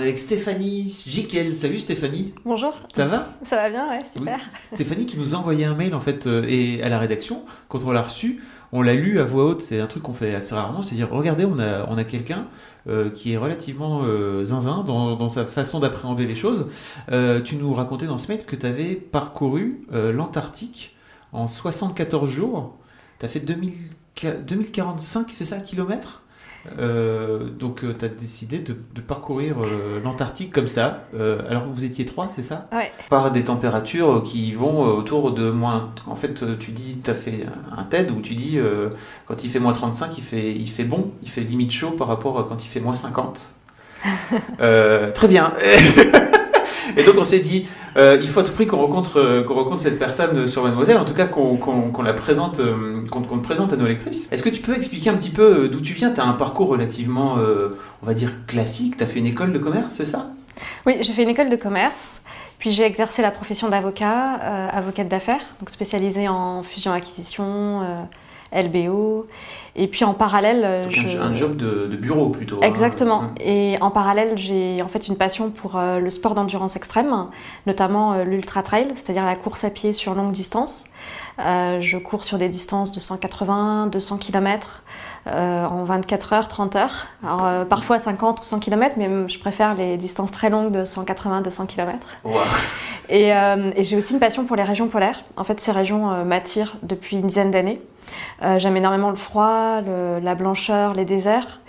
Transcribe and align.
On 0.00 0.02
est 0.02 0.06
avec 0.06 0.18
Stéphanie 0.18 0.90
Jiquel. 1.06 1.54
Salut 1.54 1.78
Stéphanie. 1.78 2.32
Bonjour. 2.46 2.72
Ça 2.96 3.06
va? 3.06 3.28
Ça 3.42 3.56
va 3.56 3.68
bien, 3.68 3.86
ouais, 3.90 4.00
super. 4.10 4.38
Oui. 4.42 4.76
Stéphanie, 4.76 5.04
tu 5.04 5.18
nous 5.18 5.34
as 5.34 5.38
envoyé 5.38 5.66
un 5.66 5.74
mail 5.74 5.94
en 5.94 6.00
fait 6.00 6.26
euh, 6.26 6.42
et 6.48 6.82
à 6.82 6.88
la 6.88 6.98
rédaction. 6.98 7.44
Quand 7.68 7.84
on 7.84 7.90
l'a 7.90 8.00
reçu, 8.00 8.42
on 8.72 8.80
l'a 8.80 8.94
lu 8.94 9.20
à 9.20 9.24
voix 9.24 9.44
haute. 9.44 9.60
C'est 9.60 9.78
un 9.78 9.86
truc 9.86 10.04
qu'on 10.04 10.14
fait 10.14 10.34
assez 10.34 10.54
rarement. 10.54 10.82
C'est 10.82 10.94
dire, 10.94 11.10
regardez, 11.10 11.44
on 11.44 11.58
a, 11.58 11.84
on 11.86 11.98
a 11.98 12.04
quelqu'un 12.04 12.46
euh, 12.88 13.10
qui 13.10 13.34
est 13.34 13.36
relativement 13.36 14.00
euh, 14.04 14.42
zinzin 14.42 14.84
dans, 14.84 15.16
dans, 15.16 15.28
sa 15.28 15.44
façon 15.44 15.80
d'appréhender 15.80 16.26
les 16.26 16.34
choses. 16.34 16.68
Tu 17.44 17.56
nous 17.56 17.74
racontais 17.74 18.06
dans 18.06 18.16
ce 18.16 18.28
mail 18.28 18.46
que 18.46 18.56
tu 18.56 18.64
avais 18.64 18.94
parcouru 18.94 19.82
l'Antarctique 19.90 20.96
en 21.34 21.46
74 21.46 22.30
jours. 22.30 22.78
Tu 23.18 23.26
as 23.26 23.28
fait 23.28 23.40
2000, 23.40 23.74
2045, 24.46 25.28
c'est 25.30 25.44
ça, 25.44 25.60
kilomètres? 25.60 26.22
Euh, 26.78 27.48
donc 27.48 27.80
tu 27.98 28.04
as 28.04 28.08
décidé 28.08 28.58
de, 28.58 28.76
de 28.94 29.00
parcourir 29.00 29.56
euh, 29.62 30.00
l'Antarctique 30.02 30.52
comme 30.52 30.68
ça, 30.68 31.04
euh, 31.14 31.40
alors 31.48 31.64
que 31.64 31.70
vous 31.74 31.84
étiez 31.84 32.04
trois, 32.04 32.28
c'est 32.34 32.42
ça? 32.42 32.68
Ouais. 32.72 32.92
Par 33.08 33.30
des 33.30 33.44
températures 33.44 34.22
qui 34.22 34.52
vont 34.52 34.82
autour 34.82 35.32
de 35.32 35.50
moins... 35.50 35.92
En 36.06 36.14
fait, 36.14 36.58
tu 36.58 36.72
dis, 36.72 37.00
tu 37.02 37.10
as 37.10 37.14
fait 37.14 37.46
un 37.76 37.82
TED 37.84 38.10
où 38.10 38.20
tu 38.20 38.34
dis, 38.34 38.58
euh, 38.58 38.90
quand 39.26 39.42
il 39.44 39.50
fait 39.50 39.60
moins 39.60 39.72
35, 39.72 40.18
il 40.18 40.24
fait, 40.24 40.52
il 40.54 40.68
fait 40.68 40.84
bon, 40.84 41.10
il 41.22 41.30
fait 41.30 41.42
limite 41.42 41.72
chaud 41.72 41.90
par 41.92 42.08
rapport 42.08 42.38
à 42.38 42.44
quand 42.44 42.64
il 42.64 42.68
fait 42.68 42.80
moins 42.80 42.94
50. 42.96 43.48
Euh, 44.60 45.10
très 45.12 45.28
bien 45.28 45.52
Et 46.96 47.04
donc 47.04 47.14
on 47.18 47.24
s'est 47.24 47.38
dit, 47.38 47.66
euh, 47.96 48.18
il 48.20 48.28
faut 48.28 48.40
à 48.40 48.44
tout 48.44 48.52
prix 48.52 48.66
qu'on 48.66 48.78
rencontre, 48.78 49.18
euh, 49.18 49.42
qu'on 49.42 49.54
rencontre 49.54 49.80
cette 49.80 49.98
personne 49.98 50.46
sur 50.48 50.62
Mademoiselle, 50.62 50.96
en 50.96 51.04
tout 51.04 51.14
cas 51.14 51.26
qu'on 51.26 52.02
la 52.02 52.12
présente, 52.12 52.60
euh, 52.60 53.04
qu'on 53.10 53.22
te 53.22 53.44
présente 53.44 53.72
à 53.72 53.76
nos 53.76 53.86
lectrices. 53.86 54.28
Est-ce 54.30 54.42
que 54.42 54.48
tu 54.48 54.60
peux 54.60 54.76
expliquer 54.76 55.10
un 55.10 55.14
petit 55.14 55.30
peu 55.30 55.68
d'où 55.68 55.80
tu 55.80 55.94
viens? 55.94 56.10
Tu 56.10 56.20
as 56.20 56.24
un 56.24 56.32
parcours 56.32 56.68
relativement, 56.68 57.36
on 58.02 58.06
va 58.06 58.14
dire, 58.14 58.46
classique. 58.46 58.96
Tu 58.96 59.04
as 59.04 59.06
fait 59.06 59.18
une 59.18 59.26
école 59.26 59.52
de 59.52 59.58
commerce, 59.58 59.94
c'est 59.94 60.06
ça? 60.06 60.30
Oui, 60.86 60.96
j'ai 61.00 61.12
fait 61.12 61.22
une 61.22 61.28
école 61.28 61.48
de 61.48 61.56
commerce, 61.56 62.22
puis 62.58 62.70
j'ai 62.70 62.84
exercé 62.84 63.22
la 63.22 63.30
profession 63.30 63.68
d'avocat, 63.68 64.34
avocate 64.72 65.08
d'affaires, 65.08 65.42
donc 65.58 65.70
spécialisée 65.70 66.28
en 66.28 66.62
fusion-acquisition, 66.62 68.06
LBO, 68.52 69.26
et 69.76 69.86
puis 69.86 70.04
en 70.04 70.14
parallèle, 70.14 70.84
Donc 70.84 70.92
je... 70.92 71.18
un, 71.18 71.32
job 71.32 71.56
de, 71.56 71.86
de 71.86 71.96
bureau 71.96 72.30
plutôt. 72.30 72.56
hein. 72.56 72.66
Exactement. 72.66 73.18
Hum. 73.20 73.34
Et 73.40 73.76
en 73.80 73.90
parallèle, 73.90 74.36
j'ai 74.36 74.82
en 74.82 74.88
fait 74.88 75.08
une 75.08 75.16
passion 75.16 75.50
pour 75.50 75.76
euh, 75.76 75.98
le 75.98 76.10
sport 76.10 76.34
d'endurance 76.34 76.76
extrême, 76.76 77.14
notamment 77.66 78.12
euh, 78.12 78.24
l'ultra 78.24 78.62
trail, 78.62 78.88
c'est-à-dire 78.94 79.24
la 79.24 79.36
course 79.36 79.64
à 79.64 79.70
pied 79.70 79.92
sur 79.92 80.14
longue 80.14 80.32
distance. 80.32 80.84
Euh, 81.38 81.80
je 81.80 81.96
cours 81.96 82.24
sur 82.24 82.36
des 82.36 82.48
distances 82.48 82.92
de 82.92 83.00
180, 83.00 83.86
200 83.86 84.18
km 84.18 84.82
euh, 85.26 85.64
en 85.64 85.84
24 85.84 86.32
heures, 86.34 86.48
30 86.48 86.76
heures. 86.76 87.06
Alors 87.22 87.46
euh, 87.46 87.64
parfois 87.64 87.98
50 87.98 88.40
ou 88.40 88.42
100 88.42 88.58
km, 88.58 88.96
mais 88.98 89.08
je 89.28 89.38
préfère 89.38 89.74
les 89.74 89.96
distances 89.96 90.32
très 90.32 90.50
longues 90.50 90.72
de 90.72 90.84
180, 90.84 91.40
200 91.42 91.66
km. 91.66 92.06
Wow. 92.24 92.32
Et, 93.08 93.28
et 93.30 93.82
j'ai 93.82 93.96
aussi 93.96 94.12
une 94.14 94.20
passion 94.20 94.44
pour 94.44 94.54
les 94.56 94.62
régions 94.62 94.88
polaires. 94.88 95.24
En 95.36 95.44
fait, 95.44 95.60
ces 95.60 95.72
régions 95.72 96.24
m'attirent 96.24 96.76
depuis 96.82 97.16
une 97.16 97.26
dizaine 97.26 97.50
d'années. 97.50 97.80
Euh, 98.42 98.58
J'aime 98.58 98.76
énormément 98.76 99.10
le 99.10 99.16
froid, 99.16 99.80
la 99.80 100.34
blancheur, 100.34 100.94
les 100.94 101.04
déserts. 101.04 101.60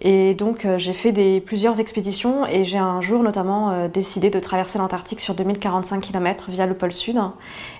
Et 0.00 0.34
donc, 0.34 0.64
euh, 0.64 0.78
j'ai 0.78 0.92
fait 0.92 1.40
plusieurs 1.40 1.80
expéditions 1.80 2.46
et 2.46 2.64
j'ai 2.64 2.78
un 2.78 3.00
jour 3.00 3.22
notamment 3.24 3.70
euh, 3.70 3.88
décidé 3.88 4.30
de 4.30 4.38
traverser 4.38 4.78
l'Antarctique 4.78 5.20
sur 5.20 5.34
2045 5.34 6.00
km 6.00 6.50
via 6.50 6.66
le 6.66 6.74
pôle 6.74 6.92
Sud. 6.92 7.18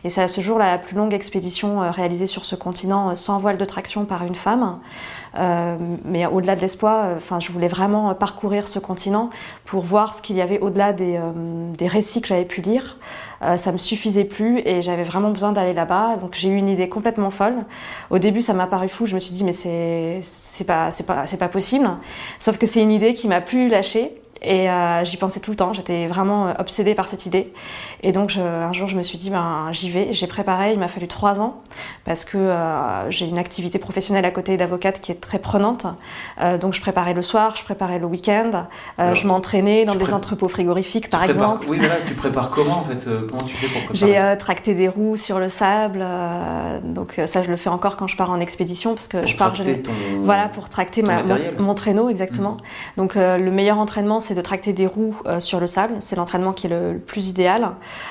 Et 0.02 0.08
c'est 0.08 0.22
à 0.22 0.28
ce 0.28 0.40
jour 0.40 0.58
la 0.58 0.78
plus 0.78 0.96
longue 0.96 1.14
expédition 1.14 1.80
euh, 1.80 1.90
réalisée 1.92 2.26
sur 2.26 2.44
ce 2.44 2.56
continent 2.56 3.14
sans 3.14 3.38
voile 3.38 3.56
de 3.56 3.64
traction 3.64 4.04
par 4.04 4.24
une 4.24 4.34
femme. 4.34 4.78
Mais 6.04 6.26
au-delà 6.26 6.56
de 6.56 6.60
l'espoir, 6.60 7.14
enfin, 7.16 7.38
je 7.38 7.52
voulais 7.52 7.68
vraiment 7.68 8.12
parcourir 8.14 8.66
ce 8.66 8.80
continent 8.80 9.30
pour 9.64 9.82
voir 9.82 10.12
ce 10.12 10.20
qu'il 10.20 10.34
y 10.34 10.40
avait 10.40 10.58
au-delà 10.58 10.92
des, 10.92 11.20
des 11.76 11.86
récits 11.86 12.20
que 12.20 12.26
j'avais 12.26 12.46
pu 12.46 12.60
lire. 12.60 12.96
Euh, 13.42 13.56
ça 13.56 13.70
me 13.70 13.78
suffisait 13.78 14.24
plus 14.24 14.58
et 14.64 14.82
j'avais 14.82 15.04
vraiment 15.04 15.30
besoin 15.30 15.52
d'aller 15.52 15.72
là-bas. 15.72 16.16
Donc 16.16 16.34
j'ai 16.34 16.48
eu 16.48 16.56
une 16.56 16.68
idée 16.68 16.88
complètement 16.88 17.30
folle. 17.30 17.54
Au 18.10 18.18
début, 18.18 18.42
ça 18.42 18.52
m'a 18.52 18.66
paru 18.66 18.88
fou. 18.88 19.06
Je 19.06 19.14
me 19.14 19.20
suis 19.20 19.32
dit 19.32 19.44
mais 19.44 19.52
c'est 19.52 20.20
c'est 20.22 20.64
pas 20.64 20.90
pas 21.06 21.26
c'est 21.26 21.36
pas 21.36 21.48
possible. 21.48 21.88
Sauf 22.38 22.58
que 22.58 22.66
c'est 22.66 22.82
une 22.82 22.92
idée 22.92 23.14
qui 23.14 23.28
m'a 23.28 23.41
plus 23.41 23.69
lâchée. 23.69 24.12
Et 24.43 24.71
euh, 24.71 25.04
j'y 25.04 25.16
pensais 25.16 25.41
tout 25.41 25.50
le 25.50 25.56
temps, 25.56 25.72
j'étais 25.72 26.06
vraiment 26.06 26.49
euh, 26.49 26.53
obsédée 26.59 26.94
par 26.94 27.06
cette 27.09 27.26
idée. 27.26 27.53
Et 28.03 28.12
donc 28.12 28.31
je- 28.31 28.41
un 28.41 28.72
jour 28.72 28.87
je 28.88 28.97
me 28.97 29.03
suis 29.03 29.19
dit, 29.19 29.31
ben, 29.31 29.69
j'y 29.72 29.91
vais. 29.91 30.12
J'ai 30.12 30.26
préparé, 30.26 30.72
il 30.72 30.78
m'a 30.78 30.88
fallu 30.88 31.09
trois 31.09 31.41
ans, 31.41 31.60
parce 32.04 32.25
que 32.25 32.38
euh, 32.38 33.10
j'ai 33.10 33.27
une 33.27 33.38
activité 33.38 33.78
professionnelle 33.78 34.25
à 34.25 34.31
côté 34.31 34.56
d'avocate 34.56 35.00
qui 35.00 35.10
est 35.12 35.21
très 35.21 35.38
prenante. 35.38 35.87
Euh, 36.41 36.56
donc 36.59 36.75
je 36.75 36.81
préparais 36.81 37.15
le 37.15 37.22
soir, 37.22 37.56
je 37.56 37.65
préparais 37.65 37.98
le 37.98 38.06
week-end, 38.06 38.50
je 38.98 39.27
m'entraînais 39.27 39.84
dans 39.84 39.94
des 39.97 40.15
entrepôts 40.15 40.48
frigorifiques 40.48 41.10
par 41.10 41.21
prépares- 41.21 41.34
exemple. 41.54 41.66
Oui, 41.69 41.78
voilà, 41.78 41.97
tu 42.06 42.15
prépares 42.15 42.50
comment 42.50 42.78
en 42.78 42.84
fait 42.84 43.04
Comment 43.28 43.43
tu 43.43 43.56
fais 43.56 43.66
pour 43.66 43.84
préparer? 43.87 44.12
J'ai 44.32 44.38
tracté 44.38 44.75
des 44.75 44.88
roues 44.88 45.16
sur 45.16 45.38
le 45.38 45.48
sable, 45.48 46.04
donc 46.84 47.21
ça 47.27 47.43
je 47.43 47.50
le 47.50 47.56
fais 47.56 47.71
encore 47.71 47.97
quand 47.97 48.06
je 48.06 48.16
pars 48.16 48.31
en 48.31 48.41
expédition 48.41 48.94
parce 48.94 49.09
que 49.09 49.19
pour 49.19 49.27
je 49.27 49.37
pars. 49.37 49.53
ton... 49.53 49.93
Voilà, 50.22 50.48
pour 50.48 50.69
tracter 50.69 51.03
ma- 51.03 51.22
mon, 51.59 51.75
traîneau, 51.75 52.09
exactement. 52.09 52.56
Donc, 52.97 53.16
euh, 53.16 53.38
le 53.38 53.50
meilleur 53.50 53.78
entraînement, 53.78 54.21
c'est 54.28 54.34
de 54.34 54.43
tracter 54.43 54.75
des 54.75 54.87
roues 54.87 55.16
euh, 55.25 55.41
sur 55.41 55.59
le 55.59 55.66
sable. 55.66 55.94
C'est 56.00 56.15
l'entraînement 56.15 56.53
qui 56.53 56.66
est 56.66 56.71
le, 56.71 56.99
plus 56.99 57.31
idéal. 57.31 57.71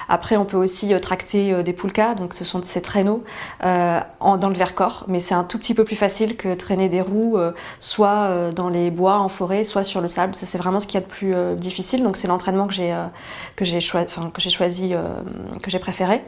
Après, 0.09 0.35
on 0.35 0.45
peut 0.45 0.57
aussi 0.57 0.91
euh, 0.93 0.99
tracter 0.99 1.53
euh, 1.53 1.61
des 1.61 1.73
poulkas. 1.73 2.15
Donc, 2.15 2.33
ce 2.33 2.43
sont 2.43 2.59
ces 2.63 2.81
traîneaux 2.81 3.23
dans 3.61 4.49
le 4.49 4.55
Vercors. 4.55 5.05
Mais 5.07 5.19
c'est 5.19 5.35
un 5.35 5.43
tout 5.43 5.59
petit 5.59 5.75
peu 5.75 5.83
plus 5.83 5.95
facile 5.95 6.35
que 6.37 6.55
traîner 6.55 6.89
des 6.89 7.01
roues, 7.01 7.37
soit 7.79 8.51
dans 8.51 8.69
les 8.69 8.91
bois, 8.91 9.19
en 9.19 9.29
forêt, 9.29 9.63
soit 9.63 9.83
sur 9.83 10.01
le 10.01 10.07
sable. 10.07 10.33
C'est 10.35 10.57
vraiment 10.57 10.79
ce 10.79 10.87
qu'il 10.87 10.95
y 10.95 11.03
a 11.03 11.05
de 11.05 11.11
plus 11.11 11.33
difficile. 11.55 12.03
Donc, 12.03 12.17
c'est 12.17 12.27
l'entraînement 12.27 12.67
que 12.67 12.73
j'ai 12.73 13.79
choisi, 14.49 14.93
que 15.61 15.69
j'ai 15.69 15.79
préféré. 15.79 16.23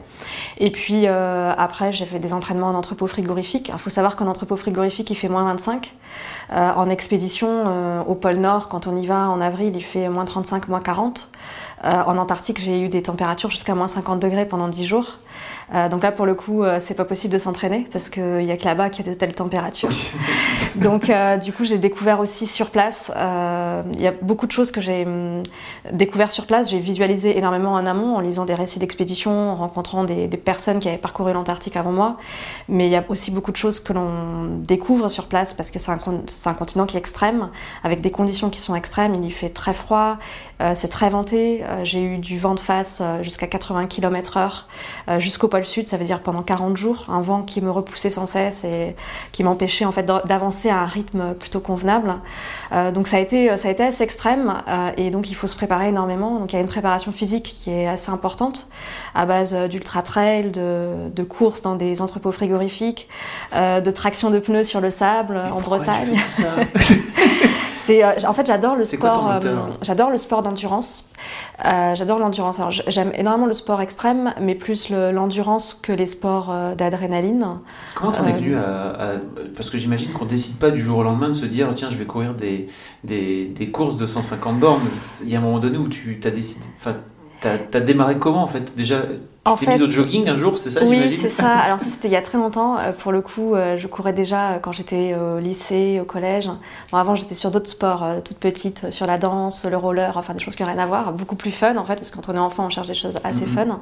Et 0.58 0.70
puis, 0.70 1.06
après, 1.06 1.92
j'ai 1.92 2.06
fait 2.06 2.18
des 2.18 2.32
entraînements 2.32 2.68
en 2.68 2.74
entrepôt 2.74 3.06
frigorifique. 3.06 3.70
Il 3.72 3.78
faut 3.78 3.90
savoir 3.90 4.16
qu'en 4.16 4.26
entrepôt 4.26 4.56
frigorifique, 4.56 5.10
il 5.10 5.16
fait 5.16 5.28
moins 5.28 5.44
25. 5.44 5.92
Euh, 6.52 6.72
en 6.74 6.90
expédition 6.90 7.64
euh, 7.66 8.02
au 8.02 8.16
pôle 8.16 8.36
Nord, 8.36 8.68
quand 8.68 8.88
on 8.88 8.96
y 8.96 9.06
va 9.06 9.28
en 9.30 9.40
avril, 9.40 9.76
il 9.76 9.84
fait 9.84 10.08
moins 10.08 10.24
35, 10.24 10.66
moins 10.68 10.80
40. 10.80 11.30
Euh, 11.84 12.02
en 12.06 12.18
Antarctique, 12.18 12.60
j'ai 12.60 12.80
eu 12.80 12.88
des 12.88 13.02
températures 13.02 13.50
jusqu'à 13.50 13.74
moins 13.74 13.88
50 13.88 14.20
degrés 14.20 14.46
pendant 14.46 14.68
10 14.68 14.86
jours. 14.86 15.18
Euh, 15.72 15.88
donc 15.88 16.02
là, 16.02 16.10
pour 16.10 16.26
le 16.26 16.34
coup, 16.34 16.64
euh, 16.64 16.78
c'est 16.80 16.94
pas 16.94 17.04
possible 17.04 17.32
de 17.32 17.38
s'entraîner 17.38 17.86
parce 17.92 18.10
qu'il 18.10 18.42
y 18.42 18.50
a 18.50 18.56
que 18.56 18.64
là-bas 18.64 18.90
qu'il 18.90 19.06
y 19.06 19.08
a 19.08 19.12
de 19.12 19.16
telles 19.16 19.34
températures. 19.34 19.90
Donc, 20.74 21.08
euh, 21.08 21.36
du 21.36 21.52
coup, 21.52 21.64
j'ai 21.64 21.78
découvert 21.78 22.18
aussi 22.18 22.46
sur 22.46 22.70
place. 22.70 23.12
Il 23.16 24.00
y 24.00 24.06
a 24.06 24.12
beaucoup 24.22 24.46
de 24.46 24.52
choses 24.52 24.72
que 24.72 24.80
j'ai 24.80 25.04
hum, 25.04 25.42
découvert 25.92 26.32
sur 26.32 26.46
place. 26.46 26.70
J'ai 26.70 26.80
visualisé 26.80 27.38
énormément 27.38 27.72
en 27.72 27.86
amont 27.86 28.16
en 28.16 28.20
lisant 28.20 28.44
des 28.44 28.54
récits 28.54 28.80
d'expédition, 28.80 29.50
en 29.50 29.54
rencontrant 29.54 30.04
des, 30.04 30.26
des 30.26 30.36
personnes 30.36 30.80
qui 30.80 30.88
avaient 30.88 30.98
parcouru 30.98 31.32
l'Antarctique 31.32 31.76
avant 31.76 31.92
moi. 31.92 32.16
Mais 32.68 32.86
il 32.86 32.90
y 32.90 32.96
a 32.96 33.04
aussi 33.08 33.30
beaucoup 33.30 33.52
de 33.52 33.56
choses 33.56 33.78
que 33.78 33.92
l'on 33.92 34.58
découvre 34.58 35.08
sur 35.08 35.26
place 35.26 35.54
parce 35.54 35.70
que 35.70 35.78
c'est 35.78 35.92
un, 35.92 35.98
un 36.46 36.54
continent 36.54 36.86
qui 36.86 36.96
est 36.96 37.00
extrême, 37.00 37.48
avec 37.84 38.00
des 38.00 38.10
conditions 38.10 38.50
qui 38.50 38.60
sont 38.60 38.74
extrêmes. 38.74 39.14
Il 39.14 39.24
y 39.24 39.30
fait 39.30 39.50
très 39.50 39.72
froid, 39.72 40.18
c'est 40.74 40.88
très 40.88 41.08
venté. 41.08 41.62
Euh, 41.70 41.84
j'ai 41.84 42.02
eu 42.02 42.18
du 42.18 42.38
vent 42.38 42.54
de 42.54 42.60
face 42.60 43.00
euh, 43.00 43.22
jusqu'à 43.22 43.46
80 43.46 43.86
km/h 43.86 44.64
euh, 45.08 45.20
jusqu'au 45.20 45.48
pôle 45.48 45.64
sud, 45.64 45.86
ça 45.88 45.96
veut 45.96 46.04
dire 46.04 46.20
pendant 46.20 46.42
40 46.42 46.76
jours, 46.76 47.06
un 47.08 47.20
vent 47.20 47.42
qui 47.42 47.60
me 47.60 47.70
repoussait 47.70 48.10
sans 48.10 48.26
cesse 48.26 48.64
et 48.64 48.96
qui 49.32 49.44
m'empêchait 49.44 49.84
en 49.84 49.92
fait 49.92 50.02
d'a- 50.02 50.22
d'avancer 50.26 50.68
à 50.68 50.80
un 50.80 50.86
rythme 50.86 51.34
plutôt 51.34 51.60
convenable. 51.60 52.14
Donc 52.94 53.06
ça 53.06 53.16
a 53.16 53.20
été 53.20 53.56
ça 53.56 53.68
a 53.68 53.70
été 53.70 53.82
assez 53.82 54.02
extrême 54.04 54.62
et 54.96 55.10
donc 55.10 55.30
il 55.30 55.34
faut 55.34 55.46
se 55.46 55.56
préparer 55.56 55.88
énormément. 55.88 56.38
Donc 56.38 56.52
il 56.52 56.56
y 56.56 56.58
a 56.58 56.62
une 56.62 56.68
préparation 56.68 57.12
physique 57.12 57.44
qui 57.44 57.70
est 57.70 57.86
assez 57.86 58.10
importante 58.10 58.68
à 59.14 59.26
base 59.26 59.54
d'ultra 59.68 60.02
trail, 60.02 60.50
de, 60.50 61.08
de 61.08 61.22
courses 61.22 61.62
dans 61.62 61.74
des 61.76 62.00
entrepôts 62.00 62.32
frigorifiques, 62.32 63.08
de 63.54 63.90
traction 63.90 64.30
de 64.30 64.38
pneus 64.38 64.64
sur 64.64 64.80
le 64.80 64.90
sable 64.90 65.36
en 65.36 65.60
Bretagne. 65.60 66.18
C'est, 67.82 68.04
euh, 68.04 68.12
en 68.28 68.32
fait, 68.34 68.46
j'adore 68.46 68.76
le 68.76 68.84
sport. 68.98 69.24
euh, 69.30 69.40
j'adore 69.82 70.10
le 70.10 70.16
sport 70.18 70.42
d'endurance. 70.42 71.10
Euh, 71.64 71.94
j'adore 71.94 72.18
l'endurance. 72.18 72.58
Alors, 72.58 72.70
j'aime 72.70 73.10
énormément 73.14 73.46
le 73.46 73.52
sport 73.54 73.80
extrême, 73.80 74.34
mais 74.40 74.54
plus 74.54 74.90
le- 74.90 75.12
l'endurance 75.12 75.74
que 75.74 75.92
les 75.92 76.06
sports 76.06 76.52
d'adrénaline. 76.76 77.46
Comment 77.94 78.12
t'en 78.12 78.26
es 78.26 78.32
venu 78.32 78.56
à, 78.56 78.90
à- 78.90 79.14
Parce 79.56 79.70
que 79.70 79.78
j'imagine 79.78 80.12
qu'on 80.12 80.24
décide 80.26 80.58
pas 80.58 80.70
du 80.70 80.82
jour 80.82 80.98
au 80.98 81.02
lendemain 81.02 81.28
de 81.28 81.34
se 81.34 81.46
dire 81.46 81.68
tiens, 81.74 81.88
je 81.90 81.96
vais 81.96 82.04
courir 82.06 82.34
des, 82.34 82.68
des, 83.04 83.46
des 83.46 83.70
courses 83.70 83.96
de 83.96 84.06
150 84.06 84.58
bornes. 84.60 84.80
Il 85.22 85.30
y 85.30 85.34
a 85.36 85.38
un 85.38 85.42
moment 85.42 85.58
donné 85.58 85.78
où 85.78 85.88
tu 85.88 86.20
as 86.24 86.30
décidé. 86.30 86.64
Enfin, 86.78 86.96
t'as 87.40 87.56
as 87.74 87.80
démarré 87.80 88.18
comment 88.18 88.42
en 88.42 88.46
fait? 88.46 88.74
Déjà, 88.76 88.96
tu 89.44 89.50
En 89.50 89.56
t'es 89.56 89.64
fait- 89.66 89.72
mise 89.72 89.82
au 89.82 89.88
jogging 89.90 90.28
un 90.28 90.36
jour, 90.36 90.58
c'est 90.58 90.68
ça 90.70 90.82
oui, 90.84 91.16
c'est 91.20 91.30
ça. 91.30 91.48
Alors 91.64 91.80
ça, 91.80 91.86
c'était 91.86 92.08
il 92.08 92.12
y 92.12 92.16
a 92.16 92.20
très 92.22 92.36
longtemps. 92.36 92.76
Euh, 92.78 92.92
Pour 92.92 93.10
le 93.10 93.22
coup, 93.22 93.54
euh, 93.54 93.76
je 93.78 93.86
courais 93.86 94.12
déjà 94.12 94.50
euh, 94.52 94.58
quand 94.58 94.70
j'étais 94.72 95.14
au 95.14 95.38
lycée, 95.38 95.98
au 96.00 96.04
collège. 96.04 96.50
Bon, 96.92 96.98
avant, 96.98 97.14
j'étais 97.14 97.34
sur 97.34 97.50
d'autres 97.50 97.70
sports, 97.70 98.04
toute 98.22 98.36
petite, 98.36 98.90
sur 98.90 99.06
la 99.06 99.16
danse, 99.16 99.64
le 99.64 99.76
roller, 99.78 100.16
enfin 100.18 100.34
des 100.34 100.42
choses 100.44 100.56
qui 100.56 100.62
n'ont 100.62 100.68
rien 100.68 100.78
à 100.78 100.86
voir, 100.86 101.12
beaucoup 101.14 101.36
plus 101.36 101.50
fun 101.52 101.76
en 101.78 101.84
fait, 101.86 101.94
parce 101.96 102.10
que 102.10 102.16
quand 102.16 102.28
on 102.30 102.36
est 102.36 102.38
enfant, 102.38 102.66
on 102.66 102.70
cherche 102.70 102.86
des 102.88 102.94
choses 102.94 103.14
assez 103.24 103.46
Mhm. 103.46 103.48
fun. 103.48 103.80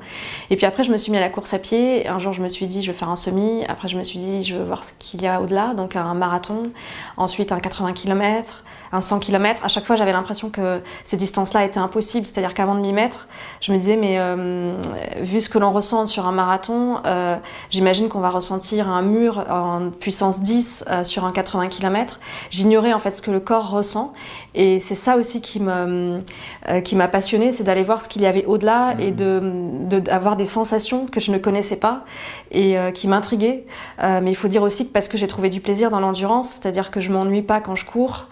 Et 0.50 0.56
puis 0.56 0.64
après, 0.66 0.84
je 0.84 0.92
me 0.92 0.96
suis 0.98 1.10
mis 1.10 1.18
à 1.18 1.20
la 1.20 1.28
course 1.28 1.52
à 1.54 1.58
pied. 1.58 2.06
Un 2.06 2.18
jour, 2.20 2.32
je 2.32 2.40
me 2.42 2.48
suis 2.48 2.66
dit, 2.68 2.82
je 2.82 2.92
vais 2.92 2.96
faire 2.96 3.10
un 3.10 3.16
semi. 3.16 3.64
Après, 3.68 3.88
je 3.88 3.98
me 3.98 4.04
suis 4.04 4.20
dit, 4.20 4.44
je 4.44 4.54
veux 4.56 4.64
voir 4.64 4.84
ce 4.84 4.92
qu'il 5.00 5.22
y 5.22 5.26
a 5.26 5.40
au-delà, 5.42 5.74
donc 5.74 5.96
un 5.96 6.14
marathon. 6.14 6.70
Ensuite, 7.16 7.50
un 7.50 7.58
80 7.58 7.92
km, 7.94 8.62
un 8.92 9.00
100 9.00 9.18
km. 9.18 9.64
À 9.64 9.68
chaque 9.68 9.84
fois, 9.84 9.96
j'avais 9.96 10.12
l'impression 10.12 10.50
que 10.50 10.80
ces 11.04 11.16
distances-là 11.16 11.64
étaient 11.64 11.78
impossibles. 11.78 12.26
C'est-à-dire 12.26 12.54
qu'avant 12.54 12.74
de 12.74 12.80
m'y 12.80 12.92
mettre, 12.92 13.28
je 13.60 13.72
me 13.72 13.78
disais, 13.78 13.96
mais 13.96 14.16
euh, 14.18 14.66
vu 15.20 15.40
ce 15.40 15.48
que 15.48 15.58
l'on 15.58 15.72
ressent 15.72 16.06
sur 16.06 16.26
un 16.26 16.32
marathon, 16.32 17.00
euh, 17.04 17.36
j'imagine 17.70 18.08
qu'on 18.08 18.20
va 18.20 18.30
ressentir 18.30 18.88
un 18.88 19.02
mur 19.02 19.44
en 19.50 19.90
puissance 19.90 20.40
10 20.40 20.84
euh, 20.90 21.04
sur 21.04 21.24
un 21.24 21.32
80 21.32 21.68
km. 21.68 22.20
J'ignorais 22.50 22.92
en 22.92 22.98
fait 22.98 23.10
ce 23.10 23.22
que 23.22 23.30
le 23.30 23.40
corps 23.40 23.70
ressent. 23.70 24.12
Et 24.54 24.80
c'est 24.80 24.94
ça 24.94 25.16
aussi 25.16 25.40
qui 25.40 25.60
m'a 25.60 27.08
passionnée, 27.08 27.52
c'est 27.52 27.64
d'aller 27.64 27.84
voir 27.84 28.02
ce 28.02 28.08
qu'il 28.08 28.22
y 28.22 28.26
avait 28.26 28.44
au-delà 28.44 28.94
Mhm. 28.94 29.00
et 29.00 29.10
de, 29.12 30.00
d'avoir 30.00 30.36
des 30.36 30.44
sensations 30.44 31.06
que 31.06 31.20
je 31.20 31.30
ne 31.30 31.38
connaissais 31.38 31.76
pas 31.76 32.04
et 32.50 32.76
qui 32.94 33.08
m'intriguaient. 33.08 33.64
Mais 34.00 34.30
il 34.30 34.34
faut 34.34 34.48
dire 34.48 34.62
aussi 34.62 34.88
que 34.88 34.92
parce 34.92 35.08
que 35.08 35.16
j'ai 35.16 35.28
trouvé 35.28 35.50
du 35.50 35.60
plaisir 35.60 35.90
dans 35.90 36.00
l'endurance, 36.00 36.48
c'est-à-dire 36.50 36.90
que 36.90 37.00
je 37.00 37.12
m'ennuie 37.12 37.42
pas 37.42 37.60
quand 37.60 37.74
je 37.74 37.84
cours. 37.84 38.26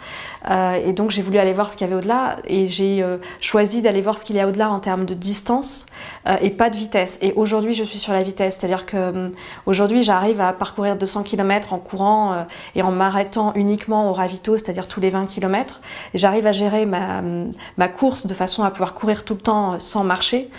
Euh, 0.48 0.75
et 0.84 0.93
donc 0.93 1.10
j'ai 1.10 1.22
voulu 1.22 1.38
aller 1.38 1.52
voir 1.52 1.70
ce 1.70 1.76
qu'il 1.76 1.87
y 1.87 1.90
avait 1.90 1.98
au-delà 1.98 2.37
et 2.44 2.66
j'ai 2.66 3.02
euh, 3.02 3.19
choisi 3.40 3.82
d'aller 3.82 4.00
voir 4.00 4.19
ce 4.19 4.25
qu'il 4.25 4.37
y 4.37 4.40
a 4.40 4.46
au-delà 4.46 4.70
en 4.70 4.78
termes 4.78 5.04
de 5.04 5.14
distance 5.14 5.87
euh, 6.28 6.37
et 6.40 6.50
pas 6.50 6.70
de 6.70 6.76
vitesse. 6.76 7.19
Et 7.20 7.32
aujourd'hui 7.34 7.75
je 7.75 7.82
suis 7.82 7.98
sur 7.98 8.12
la 8.12 8.20
vitesse, 8.20 8.58
c'est-à-dire 8.58 8.87
que 8.87 9.32
aujourd'hui 9.66 10.02
j'arrive 10.02 10.40
à 10.40 10.52
parcourir 10.52 10.96
200 10.96 11.25
km 11.25 11.72
en 11.72 11.78
courant 11.78 12.46
et 12.75 12.82
en 12.82 12.93
m'arrêtant 12.93 13.52
uniquement 13.54 14.10
au 14.10 14.12
ravito, 14.12 14.56
c'est-à-dire 14.56 14.87
tous 14.87 15.00
les 15.00 15.10
20 15.10 15.26
km. 15.26 15.81
J'arrive 16.14 16.46
à 16.46 16.52
gérer 16.52 16.87
ma, 16.87 17.22
ma 17.76 17.88
course 17.88 18.26
de 18.26 18.34
façon 18.34 18.62
à 18.62 18.70
pouvoir 18.70 18.94
courir 18.94 19.25
tout 19.25 19.34
le 19.34 19.40
temps 19.40 19.78
sans 19.78 20.04
marcher. 20.04 20.50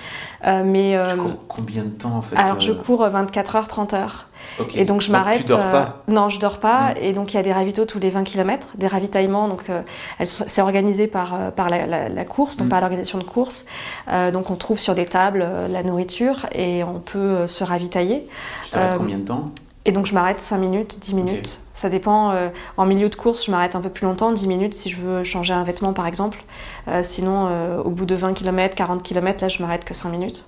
Mais 0.44 1.00
Tu 1.10 1.18
cours 1.18 1.48
combien 1.48 1.84
de 1.84 1.90
temps 1.90 2.16
en 2.18 2.22
fait 2.22 2.36
alors 2.36 2.60
je 2.60 2.72
cours 2.72 3.08
24 3.08 3.56
heures, 3.56 3.68
30 3.68 3.94
heures. 3.94 4.28
Ok. 4.60 4.76
Et 4.76 4.86
donc 4.86 5.02
je 5.02 5.12
m'arrête. 5.12 5.40
Tu 5.40 5.44
dors 5.46 5.60
euh, 5.60 5.84
Non, 6.08 6.30
je 6.30 6.40
dors 6.40 6.60
pas. 6.60 6.92
Mm. 6.92 6.98
Et 7.02 7.14
donc 7.14 7.34
il 7.34 7.38
y 7.38 7.40
a 7.40 7.44
des 7.44 7.54
ravitaux 7.54 7.86
tous 7.86 8.00
les 8.00 8.10
20 8.10 8.24
km, 8.24 8.70
des 8.76 8.88
ravitaillements. 8.88 9.48
Donc 9.48 9.70
euh, 9.70 9.82
c'est 10.24 10.62
organisé 10.62 11.08
par, 11.08 11.34
euh, 11.34 11.52
par 11.52 11.70
la, 11.70 11.86
la- 11.88 12.10
la 12.10 12.26
course, 12.26 12.58
donc 12.58 12.68
Mm. 12.68 12.70
par 12.70 12.82
l'organisation 12.82 13.18
de 13.20 13.24
course. 13.24 13.66
Euh, 14.10 14.32
donc 14.32 14.50
on 14.50 14.56
trouve 14.56 14.80
sur 14.80 14.96
des 14.96 15.06
tables 15.06 15.46
la 15.70 15.84
nourriture 15.84 16.46
et 16.54 16.84
on 16.84 17.00
peut 17.00 17.48
se 17.48 17.64
ravitailler. 17.64 18.28
Tu 18.66 18.72
t'arrêtes 18.72 18.98
combien 18.98 19.18
de 19.18 19.24
temps? 19.26 19.52
Et 19.86 19.92
donc 19.92 20.06
je 20.06 20.14
m'arrête 20.14 20.42
5 20.42 20.58
minutes, 20.58 21.00
10 21.00 21.14
minutes. 21.16 21.62
Ça 21.78 21.90
dépend. 21.90 22.32
euh, 22.32 22.50
en 22.76 22.86
milieu 22.88 23.08
de 23.08 23.16
course, 23.16 23.46
je 23.46 23.52
m'arrête 23.52 23.76
un 23.76 23.82
peu 23.82 23.90
plus 23.90 24.06
longtemps, 24.06 24.32
10 24.32 24.48
minutes 24.48 24.74
si 24.74 24.90
je 24.90 24.98
veux 24.98 25.24
changer 25.24 25.54
un 25.54 25.64
vêtement 25.64 25.94
par 25.94 26.08
exemple. 26.08 26.40
Euh, 26.88 27.02
sinon, 27.04 27.48
euh, 27.50 27.80
au 27.84 27.92
bout 27.92 28.06
de 28.06 28.16
20 28.16 28.34
km, 28.34 28.76
40 28.76 29.04
km, 29.04 29.42
là 29.44 29.48
je 29.48 29.62
m'arrête 29.62 29.86
que 29.86 29.94
5 29.94 30.10
minutes. 30.10 30.46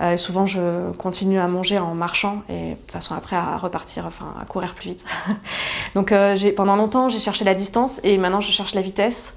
Euh, 0.00 0.16
souvent, 0.16 0.46
je 0.46 0.90
continue 0.92 1.38
à 1.38 1.46
manger 1.46 1.78
en 1.78 1.94
marchant 1.94 2.42
et 2.48 2.70
de 2.70 2.74
toute 2.76 2.90
façon 2.90 3.14
après 3.14 3.36
à 3.36 3.58
repartir, 3.58 4.06
enfin 4.06 4.34
à 4.40 4.46
courir 4.46 4.72
plus 4.72 4.88
vite. 4.90 5.04
Donc 5.94 6.10
euh, 6.10 6.34
pendant 6.56 6.76
longtemps, 6.76 7.10
j'ai 7.10 7.18
cherché 7.18 7.44
la 7.44 7.54
distance 7.54 8.00
et 8.02 8.16
maintenant 8.16 8.40
je 8.40 8.50
cherche 8.50 8.74
la 8.74 8.80
vitesse 8.80 9.34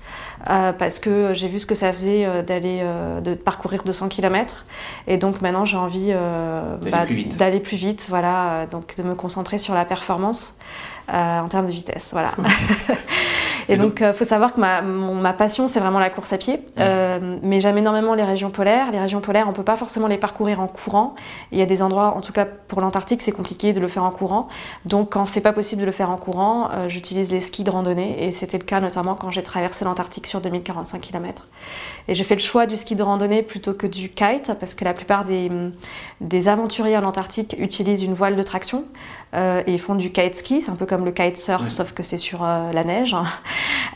euh, 0.50 0.72
parce 0.72 1.00
que 1.00 1.34
j'ai 1.34 1.50
vu 1.50 1.60
ce 1.60 1.66
que 1.66 1.76
ça 1.76 1.92
faisait 1.92 2.44
d'aller 2.44 2.80
euh, 2.82 3.20
de 3.20 3.34
parcourir 3.36 3.84
200 3.84 4.08
km 4.08 4.66
et 5.08 5.18
donc 5.18 5.42
maintenant 5.42 5.66
j'ai 5.66 5.76
envie 5.78 6.12
euh, 6.14 6.78
D'aller 6.78 7.06
plus 7.06 7.16
vite. 7.16 7.38
d'aller 7.38 7.60
plus 7.60 7.78
vite, 7.78 8.06
voilà, 8.08 8.68
donc 8.72 8.96
de 8.96 9.04
me 9.04 9.16
concentrer 9.16 9.58
sur 9.58 9.74
la 9.74 9.84
performance 9.84 10.56
en 11.12 11.48
termes 11.48 11.66
de 11.68 11.72
vitesse, 11.72 12.10
voilà. 12.12 12.32
Et, 13.68 13.74
Et 13.74 13.78
donc, 13.78 14.04
il 14.06 14.14
faut 14.14 14.26
savoir 14.26 14.54
que 14.54 14.60
ma, 14.60 14.84
mon- 14.84 15.16
ma 15.16 15.34
passion, 15.34 15.68
c'est 15.68 15.80
vraiment 15.80 15.98
la 15.98 16.12
course 16.12 16.32
à 16.34 16.38
pied. 16.38 16.62
Euh, 16.80 17.38
mais 17.42 17.60
j'aime 17.60 17.78
énormément 17.80 18.14
les 18.14 18.24
régions 18.24 18.52
polaires. 18.52 18.92
Les 18.92 19.00
régions 19.00 19.22
polaires, 19.22 19.48
on 19.50 19.54
peut 19.54 19.64
pas 19.64 19.76
forcément 19.76 20.06
les 20.08 20.18
parcourir 20.18 20.60
en 20.60 20.68
courant. 20.68 21.16
Il 21.52 21.58
y 21.58 21.64
a 21.64 21.66
des 21.66 21.82
endroits, 21.82 22.16
en 22.16 22.22
tout 22.22 22.32
cas 22.32 22.46
pour 22.46 22.80
l'Antarctique, 22.82 23.24
c'est 23.24 23.32
compliqué 23.32 23.74
de 23.74 23.80
le 23.80 23.88
faire 23.88 24.04
en 24.04 24.12
courant. 24.12 24.50
Donc, 24.86 25.14
quand 25.14 25.26
c'est 25.26 25.42
pas 25.42 25.52
possible 25.54 25.82
de 25.82 25.86
le 25.88 25.92
faire 25.92 26.12
en 26.12 26.18
courant, 26.18 26.70
euh, 26.74 26.90
j'utilise 26.90 27.32
les 27.32 27.40
skis 27.40 27.64
de 27.64 27.72
randonnée. 27.72 28.24
Et 28.28 28.32
c'était 28.32 28.60
le 28.60 28.66
cas 28.66 28.82
notamment 28.82 29.16
quand 29.16 29.32
j'ai 29.32 29.42
traversé 29.42 29.84
l'Antarctique 29.84 30.28
sur 30.28 30.42
2045 30.42 31.02
km. 31.02 31.48
Et 32.08 32.14
j'ai 32.14 32.24
fait 32.24 32.36
le 32.36 32.42
choix 32.42 32.68
du 32.68 32.78
ski 32.78 32.96
de 32.96 33.02
randonnée 33.02 33.42
plutôt 33.42 33.74
que 33.74 33.88
du 33.88 34.10
kite, 34.10 34.52
parce 34.60 34.76
que 34.76 34.86
la 34.86 34.94
plupart 34.94 35.24
des, 35.24 35.52
des 36.22 36.48
aventuriers 36.50 36.98
en 36.98 37.04
Antarctique 37.04 37.56
utilisent 37.58 38.04
une 38.04 38.14
voile 38.14 38.36
de 38.36 38.44
traction 38.44 38.84
euh, 39.36 39.62
et 39.68 39.78
font 39.78 39.96
du 39.96 40.12
kite 40.12 40.36
ski. 40.36 40.62
C'est 40.62 40.72
un 40.72 40.76
peu 40.76 40.86
comme 40.86 41.06
le 41.06 41.12
kite 41.12 41.38
surf, 41.38 41.64
Ouais. 41.64 41.70
sauf 41.70 41.92
que 41.94 42.04
c'est 42.04 42.18
sur 42.18 42.44
euh, 42.44 42.72
la 42.72 42.84
neige. 42.84 43.16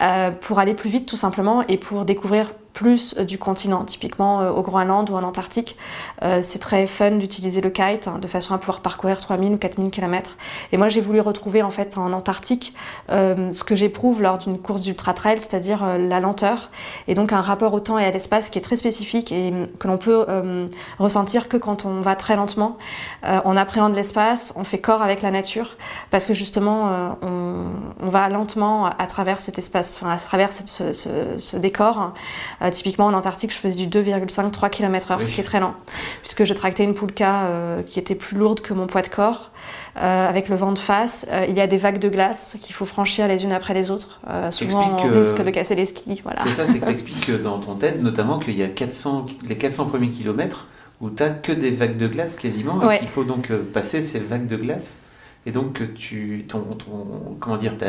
Euh, 0.02 0.32
pour 0.32 0.60
aller 0.60 0.74
plus 0.74 0.90
vite 0.90 1.06
tout 1.08 1.16
simplement 1.16 1.64
et 1.68 1.78
pour 1.78 2.06
découvrir 2.06 2.52
plus 2.80 3.14
euh, 3.18 3.26
du 3.26 3.38
continent. 3.38 3.84
Typiquement 3.84 4.40
euh, 4.40 4.52
au 4.52 4.62
Groenland 4.62 5.10
ou 5.10 5.16
en 5.16 5.24
Antarctique, 5.24 5.76
euh, 6.24 6.40
c'est 6.42 6.60
très 6.60 6.88
fun 6.88 7.12
d'utiliser 7.12 7.60
le 7.60 7.70
kite 7.70 8.08
hein, 8.08 8.20
de 8.22 8.28
façon 8.28 8.54
à 8.54 8.58
pouvoir 8.58 8.80
parcourir 8.80 9.20
3000 9.20 9.54
ou 9.54 9.58
4000 9.58 9.92
km. 9.92 10.38
Et 10.72 10.78
moi 10.78 10.88
j'ai 10.88 11.02
voulu 11.02 11.20
retrouver 11.20 11.62
en 11.62 11.72
fait 11.72 11.98
en 11.98 12.14
Antarctique 12.14 12.74
ce 13.10 13.64
que 13.64 13.76
j'éprouve 13.76 14.22
lors 14.22 14.38
d'une 14.38 14.60
course 14.60 14.82
d'ultra 14.82 15.14
trail, 15.14 15.40
c'est-à-dire 15.40 15.98
la 15.98 16.20
lenteur 16.20 16.70
et 17.08 17.16
donc 17.16 17.34
un 17.34 17.42
rapport 17.42 17.74
au 17.74 17.80
temps 17.80 17.98
et 18.00 18.06
à 18.06 18.12
l'espace 18.12 18.50
qui 18.50 18.60
est 18.60 18.62
très 18.62 18.78
spécifique 18.78 19.32
et 19.32 19.52
euh, 19.52 19.66
que 19.80 19.88
l'on 19.88 19.98
peut 19.98 20.26
euh, 20.28 20.68
ressentir 21.00 21.50
que 21.50 21.58
quand 21.58 21.86
on 21.86 22.02
va 22.02 22.16
très 22.16 22.36
lentement. 22.36 22.78
On 23.24 23.58
appréhende 23.58 23.96
l'espace, 23.96 24.54
on 24.56 24.64
fait 24.64 24.80
corps 24.80 25.02
avec 25.02 25.22
la 25.22 25.32
nature 25.32 25.78
parce 26.10 26.26
que 26.26 26.34
justement 26.34 27.18
on, 27.22 28.10
va 28.10 28.30
lentement 28.30 28.86
à, 28.86 29.08
travers 29.08 29.42
cet 29.42 29.58
espace, 29.58 30.02
à 30.04 30.18
travers 30.18 30.52
ce, 30.54 31.58
décor. 31.58 32.14
Euh, 32.70 32.72
typiquement 32.72 33.06
en 33.08 33.14
Antarctique, 33.14 33.52
je 33.52 33.58
faisais 33.58 33.76
du 33.76 33.88
2,5-3 33.88 34.70
km/h, 34.70 35.18
Oui. 35.20 35.26
ce 35.26 35.32
qui 35.34 35.42
est 35.42 35.44
très 35.44 35.60
lent, 35.60 35.74
puisque 36.22 36.44
je 36.46 36.54
tractais 36.54 36.84
une 36.84 36.94
poulka 36.94 37.44
euh, 37.44 37.82
qui 37.84 38.00
était 38.00 38.16
plus 38.16 38.38
lourde 38.38 38.62
que 38.62 38.74
mon 38.74 38.88
poids 38.88 39.02
de 39.02 39.08
corps. 39.10 39.52
Euh, 39.98 40.30
avec 40.30 40.48
le 40.50 40.56
vent 40.56 40.72
de 40.72 40.80
face, 40.80 41.28
Euh, 41.32 41.46
il 41.50 41.56
y 41.56 41.62
a 41.62 41.68
des 41.68 41.78
vagues 41.78 42.00
de 42.00 42.10
glace 42.10 42.58
qu'il 42.62 42.74
faut 42.74 42.86
franchir 42.86 43.28
les 43.28 43.44
unes 43.44 43.52
après 43.52 43.74
les 43.74 43.92
autres. 43.92 44.20
Souvent, 44.52 44.98
on 45.04 45.20
risque 45.20 45.44
de 45.44 45.50
casser 45.52 45.76
les 45.76 45.86
skis. 45.86 46.22
Voilà. 46.24 46.40
C'est 46.42 46.52
ça, 46.52 46.66
c'est 46.66 46.80
que 46.80 46.86
tu 46.90 46.92
expliques 46.92 47.32
dans 47.44 47.58
ton 47.58 47.76
TED 47.76 48.02
notamment 48.02 48.40
qu'il 48.40 48.58
y 48.58 48.64
a 48.64 48.70
400, 48.70 49.26
les 49.48 49.58
400 49.58 49.86
premiers 49.88 50.10
kilomètres 50.10 50.68
où 51.02 51.10
tu 51.10 51.24
que 51.42 51.52
des 51.52 51.72
vagues 51.72 51.98
de 51.98 52.08
glace 52.08 52.36
quasiment 52.38 52.78
Ouais. 52.78 52.98
et 52.98 53.00
qu'il 53.00 53.08
faut 53.08 53.24
donc 53.24 53.52
passer 53.74 54.00
de 54.02 54.06
ces 54.06 54.20
vagues 54.20 54.48
de 54.48 54.58
glace 54.58 54.98
et 55.46 55.52
donc 55.52 55.82
tu 55.96 56.46
ton, 56.48 56.60
ton 56.78 57.36
comment 57.40 57.58
dire 57.58 57.78
ta 57.78 57.88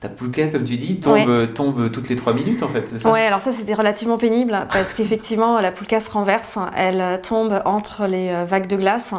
ta 0.00 0.08
poulka 0.08 0.46
comme 0.46 0.62
tu 0.62 0.76
dis 0.76 1.00
tombe 1.00 1.14
Ouais. 1.28 1.48
tombe 1.52 1.90
toutes 1.90 2.08
les 2.08 2.14
3 2.14 2.32
minutes 2.32 2.62
en 2.62 2.68
fait, 2.68 2.84
c'est 2.88 3.00
ça? 3.00 3.10
Ouais, 3.10 3.22
alors 3.26 3.40
ça 3.40 3.50
c'était 3.50 3.74
relativement 3.74 4.16
pénible 4.16 4.56
parce 4.70 4.94
qu'effectivement 4.94 5.60
la 5.60 5.72
poulka 5.72 5.98
se 5.98 6.08
renverse, 6.08 6.56
elle 6.76 7.20
tombe 7.20 7.60
entre 7.64 8.06
les 8.06 8.28
euh, 8.30 8.44
vagues 8.44 8.68
de 8.68 8.76
glace 8.76 9.12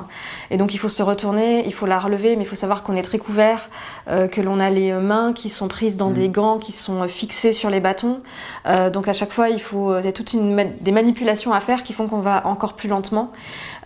et 0.51 0.55
donc 0.57 0.73
il 0.73 0.77
faut 0.77 0.87
se 0.87 1.03
retourner, 1.03 1.65
il 1.65 1.73
faut 1.73 1.85
la 1.85 1.99
relever, 1.99 2.37
mais 2.37 2.43
il 2.43 2.47
faut 2.47 2.55
savoir 2.55 2.83
qu'on 2.83 2.95
est 2.95 3.01
très 3.01 3.17
couvert, 3.19 3.69
euh, 4.07 4.27
que 4.29 4.39
l'on 4.39 4.57
a 4.61 4.69
les 4.69 4.91
euh, 4.91 5.01
mains 5.01 5.33
qui 5.33 5.49
sont 5.49 5.67
prises 5.67 5.97
dans 5.97 6.11
Mm. 6.11 6.13
des 6.13 6.29
gants 6.29 6.57
qui 6.59 6.71
sont 6.71 7.05
fixés 7.09 7.51
sur 7.51 7.69
les 7.69 7.81
bâtons, 7.81 8.21
Euh, 8.65 8.89
donc 8.89 9.07
à 9.09 9.13
chaque 9.13 9.33
fois 9.33 9.49
il 9.49 9.59
faut 9.61 9.97
il 9.99 10.05
y 10.05 10.07
a 10.07 10.11
toute 10.13 10.31
une 10.33 10.55
des 10.79 10.91
manipulations 10.93 11.51
à 11.53 11.59
faire 11.59 11.83
qui 11.83 11.91
font 11.91 12.07
qu'on 12.07 12.19
va 12.19 12.45
encore 12.47 12.73
plus 12.73 12.87
lentement. 12.87 13.31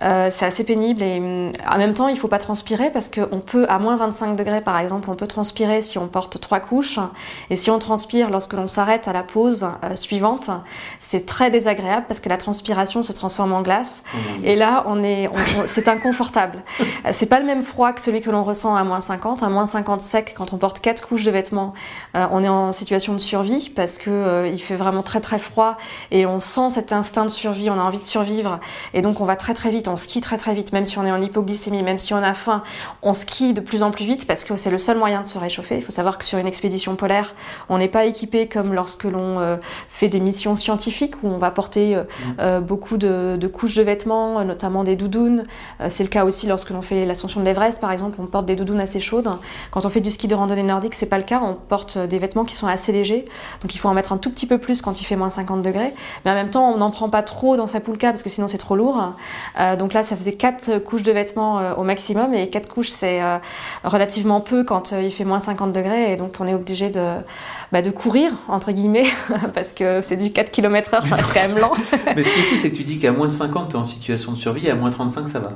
Euh, 0.03 0.27
c'est 0.29 0.45
assez 0.45 0.63
pénible 0.63 1.01
et 1.01 1.17
hum, 1.19 1.51
en 1.67 1.77
même 1.77 1.93
temps 1.93 2.07
il 2.09 2.17
faut 2.17 2.27
pas 2.27 2.39
transpirer 2.39 2.91
parce 2.91 3.07
qu'on 3.07 3.39
peut 3.39 3.52
à 3.67 3.79
moins 3.79 3.95
25 3.95 4.35
degrés 4.35 4.61
par 4.61 4.77
exemple 4.79 5.09
on 5.09 5.15
peut 5.15 5.27
transpirer 5.27 5.81
si 5.81 5.97
on 5.97 6.07
porte 6.07 6.39
trois 6.39 6.59
couches. 6.59 6.99
Et 7.49 7.55
si 7.55 7.69
on 7.69 7.79
transpire 7.79 8.29
lorsque 8.29 8.53
l'on 8.53 8.67
s'arrête 8.67 9.07
à 9.07 9.13
la 9.13 9.23
pause 9.23 9.67
euh, 9.83 9.95
suivante 9.95 10.49
c'est 10.99 11.25
très 11.25 11.51
désagréable 11.51 12.05
parce 12.07 12.19
que 12.19 12.29
la 12.29 12.37
transpiration 12.37 13.03
se 13.03 13.11
transforme 13.11 13.53
en 13.53 13.61
glace. 13.61 14.03
Dieu. 14.13 14.49
et 14.49 14.55
là 14.55 14.83
on 14.87 15.03
est 15.03 15.29
c'est 15.65 15.87
inconfortable. 15.87 16.63
C'est 17.11 17.27
pas 17.27 17.39
le 17.39 17.45
même 17.45 17.61
froid 17.61 17.93
que 17.93 18.01
celui 18.01 18.21
que 18.21 18.29
l'on 18.29 18.43
ressent 18.43 18.75
à 18.75 18.83
moins 18.83 19.01
50 19.01 19.43
à 19.43 19.49
moins 19.49 19.65
50 19.65 20.01
sec 20.01 20.33
quand 20.37 20.53
on 20.53 20.57
porte 20.57 20.79
quatre 20.79 21.07
couches 21.07 21.23
de 21.23 21.31
vêtements 21.31 21.73
euh, 22.15 22.27
on 22.31 22.43
est 22.43 22.49
en 22.49 22.71
situation 22.71 23.13
de 23.13 23.19
survie 23.19 23.69
parce 23.69 23.97
que 23.97 24.09
euh, 24.09 24.47
il 24.47 24.61
fait 24.61 24.75
vraiment 24.75 25.03
très 25.03 25.21
très 25.21 25.39
froid 25.39 25.77
et 26.11 26.25
on 26.25 26.39
sent 26.39 26.71
cet 26.71 26.93
instinct 26.93 27.25
de 27.25 27.29
survie. 27.29 27.69
On 27.69 27.79
a 27.79 27.83
envie 27.83 27.99
de 27.99 28.03
survivre 28.03 28.59
et 28.93 29.01
donc 29.01 29.21
on 29.21 29.25
va 29.25 29.35
très 29.35 29.53
très 29.53 29.71
vite, 29.71 29.87
on 29.87 29.97
skie 29.97 30.21
très 30.21 30.37
très 30.37 30.53
vite, 30.53 30.73
même 30.73 30.85
si 30.85 30.97
on 30.97 31.05
est 31.05 31.11
en 31.11 31.21
hypoglycémie, 31.21 31.83
même 31.83 31.99
si 31.99 32.13
on 32.13 32.23
a 32.23 32.33
faim, 32.33 32.63
on 33.01 33.13
skie 33.13 33.42
de 33.51 33.59
plus 33.59 33.83
en 33.83 33.91
plus 33.91 34.05
vite 34.05 34.25
parce 34.25 34.45
que 34.45 34.55
c'est 34.55 34.71
le 34.71 34.77
seul 34.77 34.97
moyen 34.97 35.21
de 35.21 35.27
se 35.27 35.37
réchauffer. 35.37 35.75
Il 35.75 35.81
faut 35.81 35.91
savoir 35.91 36.17
que 36.17 36.23
sur 36.23 36.39
une 36.39 36.47
expédition 36.47 36.95
polaire, 36.95 37.35
on 37.67 37.77
n'est 37.77 37.89
pas 37.89 38.05
équipé 38.05 38.47
comme 38.47 38.73
lorsque 38.73 39.03
l'on 39.03 39.39
euh, 39.39 39.57
fait 39.89 40.07
des 40.07 40.21
missions 40.21 40.55
scientifiques 40.55 41.15
où 41.23 41.27
on 41.27 41.37
va 41.37 41.51
porter 41.51 41.97
mm. 41.97 42.59
beaucoup 42.61 42.97
de, 42.97 43.47
couches 43.51 43.75
de 43.75 43.81
vêtements, 43.81 44.43
notamment 44.45 44.83
des 44.83 44.95
doudounes. 44.95 45.45
c'est 45.89 46.03
le 46.03 46.09
cas 46.09 46.23
aussi 46.23 46.47
lorsque 46.47 46.69
l'on 46.69 46.81
fait 46.81 47.05
l'ascension 47.05 47.41
de 47.41 47.45
l'Everest, 47.45 47.81
par 47.81 47.91
exemple, 47.91 48.17
on 48.21 48.27
porte 48.27 48.45
des 48.45 48.55
doudounes 48.55 48.79
assez 48.79 48.99
chaudes. 48.99 49.29
Quand 49.71 49.85
on 49.85 49.89
fait 49.89 50.01
du 50.01 50.11
ski 50.11 50.27
de 50.27 50.35
randonnée 50.35 50.63
nordique, 50.63 50.93
c'est 50.93 51.07
pas 51.07 51.17
le 51.17 51.23
cas, 51.23 51.41
on 51.43 51.55
porte 51.55 51.97
des 51.97 52.19
vêtements 52.19 52.45
qui 52.45 52.55
sont 52.55 52.67
assez 52.67 52.91
légers, 52.91 53.25
donc 53.61 53.73
il 53.73 53.77
faut 53.79 53.89
en 53.89 53.93
mettre 53.93 54.13
un 54.13 54.17
tout 54.17 54.29
petit 54.29 54.45
peu 54.45 54.57
plus 54.57 54.81
quand 54.81 55.01
il 55.01 55.05
fait 55.05 55.15
moins 55.15 55.29
50 55.29 55.61
degrés. 55.61 55.93
Mais 56.25 56.31
en 56.31 56.35
même 56.35 56.49
temps, 56.49 56.69
on 56.69 56.77
n'en 56.77 56.91
prend 56.91 57.09
pas 57.09 57.23
trop 57.23 57.57
dans 57.57 57.67
sa 57.67 57.79
poulka 57.79 58.09
parce 58.09 58.23
que 58.23 58.29
sinon 58.29 58.47
c'est 58.47 58.57
trop 58.57 58.75
lourd. 58.75 59.13
donc 59.79 59.93
là, 59.93 60.03
ça 60.03 60.15
faisait 60.15 60.33
4 60.33 60.79
couches 60.79 61.03
de 61.03 61.11
vêtements 61.11 61.73
au 61.77 61.83
maximum 61.83 62.33
et 62.33 62.49
4 62.49 62.69
couches, 62.69 62.89
c'est 62.89 63.21
relativement 63.83 64.41
peu 64.41 64.63
quand 64.63 64.91
il 64.91 65.11
fait 65.11 65.25
moins 65.25 65.39
50 65.39 65.73
degrés 65.73 66.13
et 66.13 66.17
donc 66.17 66.35
on 66.39 66.47
est 66.47 66.53
obligé 66.53 66.89
de, 66.89 67.05
bah, 67.71 67.81
de 67.81 67.89
courir, 67.89 68.31
entre 68.47 68.71
guillemets, 68.71 69.07
parce 69.53 69.73
que 69.73 70.01
c'est 70.01 70.17
du 70.17 70.31
4 70.31 70.51
km/h, 70.51 71.07
ça 71.07 71.15
reste 71.15 71.33
quand 71.33 71.47
même 71.47 71.57
lent. 71.57 71.73
Mais 72.15 72.23
ce 72.23 72.31
qui 72.31 72.39
est 72.39 72.43
fou, 72.43 72.57
c'est 72.57 72.71
que 72.71 72.75
tu 72.75 72.83
dis 72.83 72.99
qu'à 72.99 73.11
moins 73.11 73.29
50, 73.29 73.69
tu 73.69 73.75
es 73.75 73.79
en 73.79 73.85
situation 73.85 74.31
de 74.31 74.37
survie, 74.37 74.67
et 74.67 74.71
à 74.71 74.75
moins 74.75 74.91
35, 74.91 75.27
ça 75.27 75.39
va. 75.39 75.51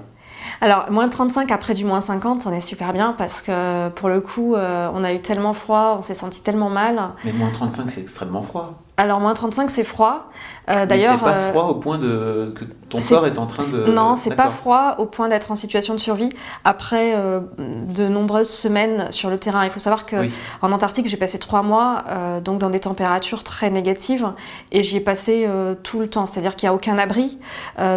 Alors, 0.62 0.90
moins 0.90 1.08
35 1.08 1.52
après 1.52 1.74
du 1.74 1.86
moins 1.86 2.02
50, 2.02 2.48
on 2.48 2.54
est 2.54 2.62
super 2.62 2.94
bien 2.94 3.14
parce 3.18 3.42
que 3.42 3.90
pour 3.90 4.10
le 4.10 4.22
coup, 4.22 4.56
euh, 4.56 4.90
on 4.94 5.04
a 5.04 5.14
eu 5.14 5.20
tellement 5.20 5.54
froid, 5.54 5.98
on 6.00 6.02
s'est 6.02 6.16
senti 6.16 6.42
tellement 6.42 6.70
mal. 6.70 7.00
Mais 7.26 7.32
moins 7.32 7.52
35, 7.52 7.90
c'est 7.90 8.02
extrêmement 8.02 8.42
froid. 8.42 8.74
Alors, 9.00 9.20
moins 9.20 9.36
35, 9.36 9.70
c'est 9.70 9.84
froid. 9.84 10.32
Euh, 10.70 10.88
d'ailleurs, 10.88 11.20
c'est 11.20 11.24
pas 11.26 11.38
euh, 11.38 11.52
froid 11.52 11.66
au 11.66 11.76
point 11.76 12.00
de 12.00 12.52
que 12.56 12.66
ton 12.90 12.98
corps 12.98 13.28
est 13.28 13.38
en 13.38 13.46
train 13.46 13.64
de. 13.64 13.92
Non, 13.92 14.16
c'est 14.16 14.36
pas 14.36 14.50
froid 14.50 14.96
au 14.98 15.06
point 15.06 15.30
d'être 15.30 15.52
en 15.52 15.56
situation 15.56 15.94
de 15.94 16.00
survie 16.00 16.30
après 16.66 17.14
euh, 17.16 17.42
de 17.60 18.08
nombreuses 18.08 18.50
semaines 18.50 19.12
sur 19.12 19.30
le 19.30 19.38
terrain. 19.38 19.64
Il 19.64 19.70
faut 19.70 19.80
savoir 19.80 20.08
que 20.08 20.28
en 20.64 20.72
Antarctique, 20.72 21.08
j'ai 21.08 21.16
passé 21.16 21.38
trois 21.38 21.62
mois 21.62 22.04
donc 22.44 22.60
dans 22.60 22.70
des 22.70 22.80
températures 22.80 23.44
très 23.44 23.70
négatives 23.70 24.32
et 24.72 24.84
j'y 24.84 24.98
ai 24.98 25.00
passé 25.00 25.48
tout 25.84 26.00
le 26.00 26.10
temps. 26.10 26.26
C'est-à-dire 26.26 26.56
qu'il 26.56 26.68
n'y 26.68 26.72
a 26.72 26.74
aucun 26.74 26.98
abri. 26.98 27.38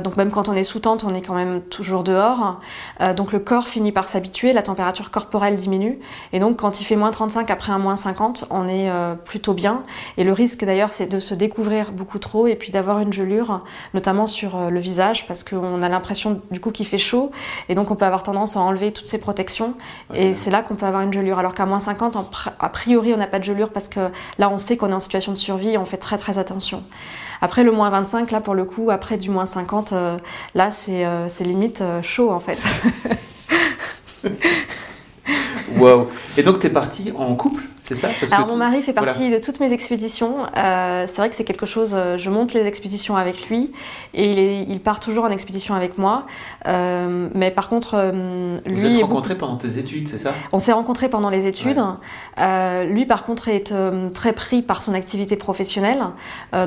donc 0.04 0.16
même 0.16 0.30
quand 0.30 0.48
on 0.48 0.54
est 0.54 0.64
sous 0.64 0.80
tente, 0.80 1.02
on 1.04 1.14
est 1.14 1.22
quand 1.22 1.34
même 1.34 1.62
toujours 1.62 2.04
dehors. 2.04 2.60
donc 3.16 3.32
le 3.32 3.38
corps 3.38 3.68
finit 3.68 3.92
par 3.92 4.08
s'habituer, 4.08 4.52
la 4.52 4.62
température 4.62 5.10
corporelle 5.10 5.56
diminue 5.56 5.98
et 6.32 6.38
donc 6.38 6.58
quand 6.58 6.80
il 6.80 6.84
fait 6.84 6.96
moins 6.96 7.10
35 7.10 7.50
après 7.50 7.72
un 7.72 7.78
moins 7.78 7.96
50, 7.96 8.46
on 8.50 8.68
est 8.68 8.90
plutôt 9.24 9.54
bien. 9.54 9.82
Et 10.16 10.24
le 10.24 10.32
risque 10.32 10.64
d'ailleurs, 10.64 10.89
c'est 10.92 11.06
de 11.06 11.20
se 11.20 11.34
découvrir 11.34 11.92
beaucoup 11.92 12.18
trop 12.18 12.46
et 12.46 12.54
puis 12.54 12.70
d'avoir 12.70 13.00
une 13.00 13.12
gelure, 13.12 13.64
notamment 13.94 14.26
sur 14.26 14.56
euh, 14.56 14.70
le 14.70 14.80
visage, 14.80 15.26
parce 15.26 15.44
qu'on 15.44 15.82
a 15.82 15.88
l'impression 15.88 16.40
du 16.50 16.60
coup 16.60 16.70
qu'il 16.70 16.86
fait 16.86 16.98
chaud, 16.98 17.30
et 17.68 17.74
donc 17.74 17.90
on 17.90 17.96
peut 17.96 18.04
avoir 18.04 18.22
tendance 18.22 18.56
à 18.56 18.60
enlever 18.60 18.92
toutes 18.92 19.06
ces 19.06 19.18
protections, 19.18 19.74
et 20.14 20.34
c'est 20.34 20.50
là 20.50 20.62
qu'on 20.62 20.74
peut 20.74 20.86
avoir 20.86 21.02
une 21.02 21.12
gelure. 21.12 21.38
Alors 21.38 21.54
qu'à 21.54 21.66
moins 21.66 21.80
50, 21.80 22.16
a 22.58 22.68
priori, 22.68 23.14
on 23.14 23.16
n'a 23.16 23.26
pas 23.26 23.38
de 23.38 23.44
gelure, 23.44 23.70
parce 23.70 23.88
que 23.88 24.10
là, 24.38 24.50
on 24.50 24.58
sait 24.58 24.76
qu'on 24.76 24.90
est 24.90 24.94
en 24.94 25.00
situation 25.00 25.32
de 25.32 25.38
survie, 25.38 25.70
et 25.70 25.78
on 25.78 25.84
fait 25.84 25.96
très 25.96 26.18
très 26.18 26.38
attention. 26.38 26.82
Après 27.42 27.64
le 27.64 27.72
moins 27.72 27.88
25, 27.90 28.30
là 28.30 28.40
pour 28.40 28.54
le 28.54 28.64
coup, 28.64 28.90
après 28.90 29.16
du 29.16 29.30
moins 29.30 29.46
50, 29.46 29.92
euh, 29.92 30.18
là 30.54 30.70
c'est 30.70 31.06
euh, 31.06 31.26
limite 31.40 31.82
chaud 32.02 32.30
en 32.30 32.40
fait. 32.40 32.62
Waouh 35.76 36.08
Et 36.36 36.42
donc 36.42 36.58
tu 36.60 36.66
es 36.66 36.70
parti 36.70 37.12
en 37.16 37.34
couple? 37.34 37.62
Ça 37.94 38.08
Alors, 38.32 38.48
mon 38.48 38.56
mari 38.56 38.82
fait 38.82 38.92
partie 38.92 39.30
de 39.30 39.38
toutes 39.38 39.60
mes 39.60 39.72
expéditions. 39.72 40.44
Euh, 40.56 41.04
c'est 41.06 41.16
vrai 41.16 41.30
que 41.30 41.36
c'est 41.36 41.44
quelque 41.44 41.66
chose, 41.66 41.92
euh, 41.94 42.16
je 42.18 42.30
monte 42.30 42.52
les 42.52 42.66
expéditions 42.66 43.16
avec 43.16 43.48
lui 43.48 43.72
et 44.14 44.62
il, 44.62 44.80
part 44.80 45.00
toujours 45.00 45.24
en 45.24 45.30
expédition 45.30 45.74
avec 45.74 45.98
moi. 45.98 46.26
Euh, 46.66 47.28
mais 47.34 47.50
par 47.50 47.68
contre, 47.68 48.12
lui. 48.66 48.74
Vous 48.74 48.86
êtes 48.86 49.02
rencontrés 49.02 49.36
pendant 49.36 49.56
tes 49.56 49.78
études, 49.78 50.08
c'est 50.08 50.18
ça? 50.18 50.32
On 50.52 50.58
s'est 50.58 50.72
rencontrés 50.72 51.08
pendant 51.08 51.30
les 51.30 51.46
études. 51.46 51.80
lui, 52.88 53.06
par 53.06 53.24
contre, 53.24 53.48
est 53.48 53.74
très 54.14 54.32
pris 54.32 54.62
par 54.62 54.82
son 54.82 54.94
activité 54.94 55.36
professionnelle. 55.36 56.02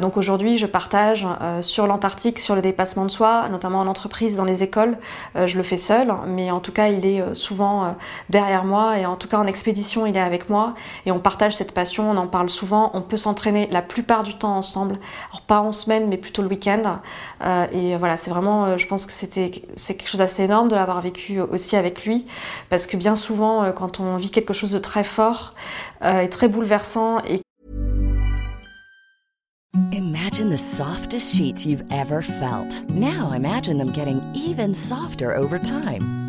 donc 0.02 0.18
aujourd'hui, 0.18 0.58
je 0.58 0.66
partage 0.66 1.26
sur 1.62 1.88
l'Antarctique, 1.88 2.40
sur 2.40 2.56
le 2.56 2.62
dépassement 2.62 3.06
de 3.06 3.12
soi, 3.12 3.50
notamment 3.50 3.80
en 3.80 3.88
entreprise, 3.88 4.36
dans 4.36 4.46
les 4.46 4.64
écoles. 4.64 4.98
je 5.36 5.58
le 5.58 5.64
fais 5.64 5.78
seul, 5.78 6.14
mais 6.28 6.52
en 6.52 6.60
tout 6.60 6.72
cas, 6.72 6.88
il 6.88 7.06
est 7.06 7.24
souvent 7.34 7.96
derrière 8.30 8.64
moi 8.64 9.00
et 9.00 9.06
en 9.06 9.16
tout 9.16 9.28
cas 9.28 9.38
en 9.38 9.48
expédition, 9.48 10.06
il 10.06 10.16
est 10.16 10.22
avec 10.22 10.50
moi. 10.50 10.76
Et 11.06 11.12
on 11.14 11.20
partage 11.20 11.56
cette 11.56 11.72
passion, 11.72 12.10
on 12.10 12.18
en 12.18 12.28
parle 12.28 12.50
souvent, 12.50 12.92
on 12.94 13.02
peut 13.02 13.18
s'entraîner 13.18 13.68
la 13.72 13.82
plupart 13.82 14.24
du 14.24 14.36
temps 14.36 14.56
ensemble, 14.56 15.00
alors 15.30 15.42
pas 15.42 15.62
en 15.62 15.72
semaine 15.72 16.08
mais 16.10 16.18
plutôt 16.18 16.42
le 16.42 16.50
week-end. 16.50 17.00
Euh, 17.44 17.66
et 17.72 17.96
voilà, 17.98 18.18
c'est 18.18 18.32
vraiment, 18.32 18.66
euh, 18.66 18.78
je 18.78 18.88
pense 18.88 19.06
que 19.06 19.14
c'était 19.14 19.64
c'est 19.76 19.96
quelque 19.96 20.10
chose 20.10 20.20
d'assez 20.20 20.44
énorme 20.44 20.68
de 20.68 20.76
l'avoir 20.76 21.02
vécu 21.02 21.40
aussi 21.40 21.76
avec 21.76 22.06
lui, 22.06 22.26
parce 22.70 22.88
que 22.88 22.98
bien 22.98 23.16
souvent, 23.16 23.64
euh, 23.64 23.72
quand 23.72 24.00
on 24.00 24.18
vit 24.18 24.32
quelque 24.32 24.54
chose 24.54 24.72
de 24.72 24.80
très 24.80 25.04
fort 25.04 25.54
et 26.04 26.28
très 26.28 26.50
bouleversant 26.50 27.20
et 27.26 27.42
Imagine 29.92 30.50
the 30.50 30.58
softest 30.58 31.36
sheets 31.36 31.66
you've 31.66 31.84
ever 31.92 32.22
felt. 32.22 32.90
Now 32.90 33.32
imagine 33.32 33.78
them 33.78 33.92
getting 33.92 34.22
even 34.36 34.74
softer 34.74 35.36
over 35.36 35.58
time. 35.58 36.23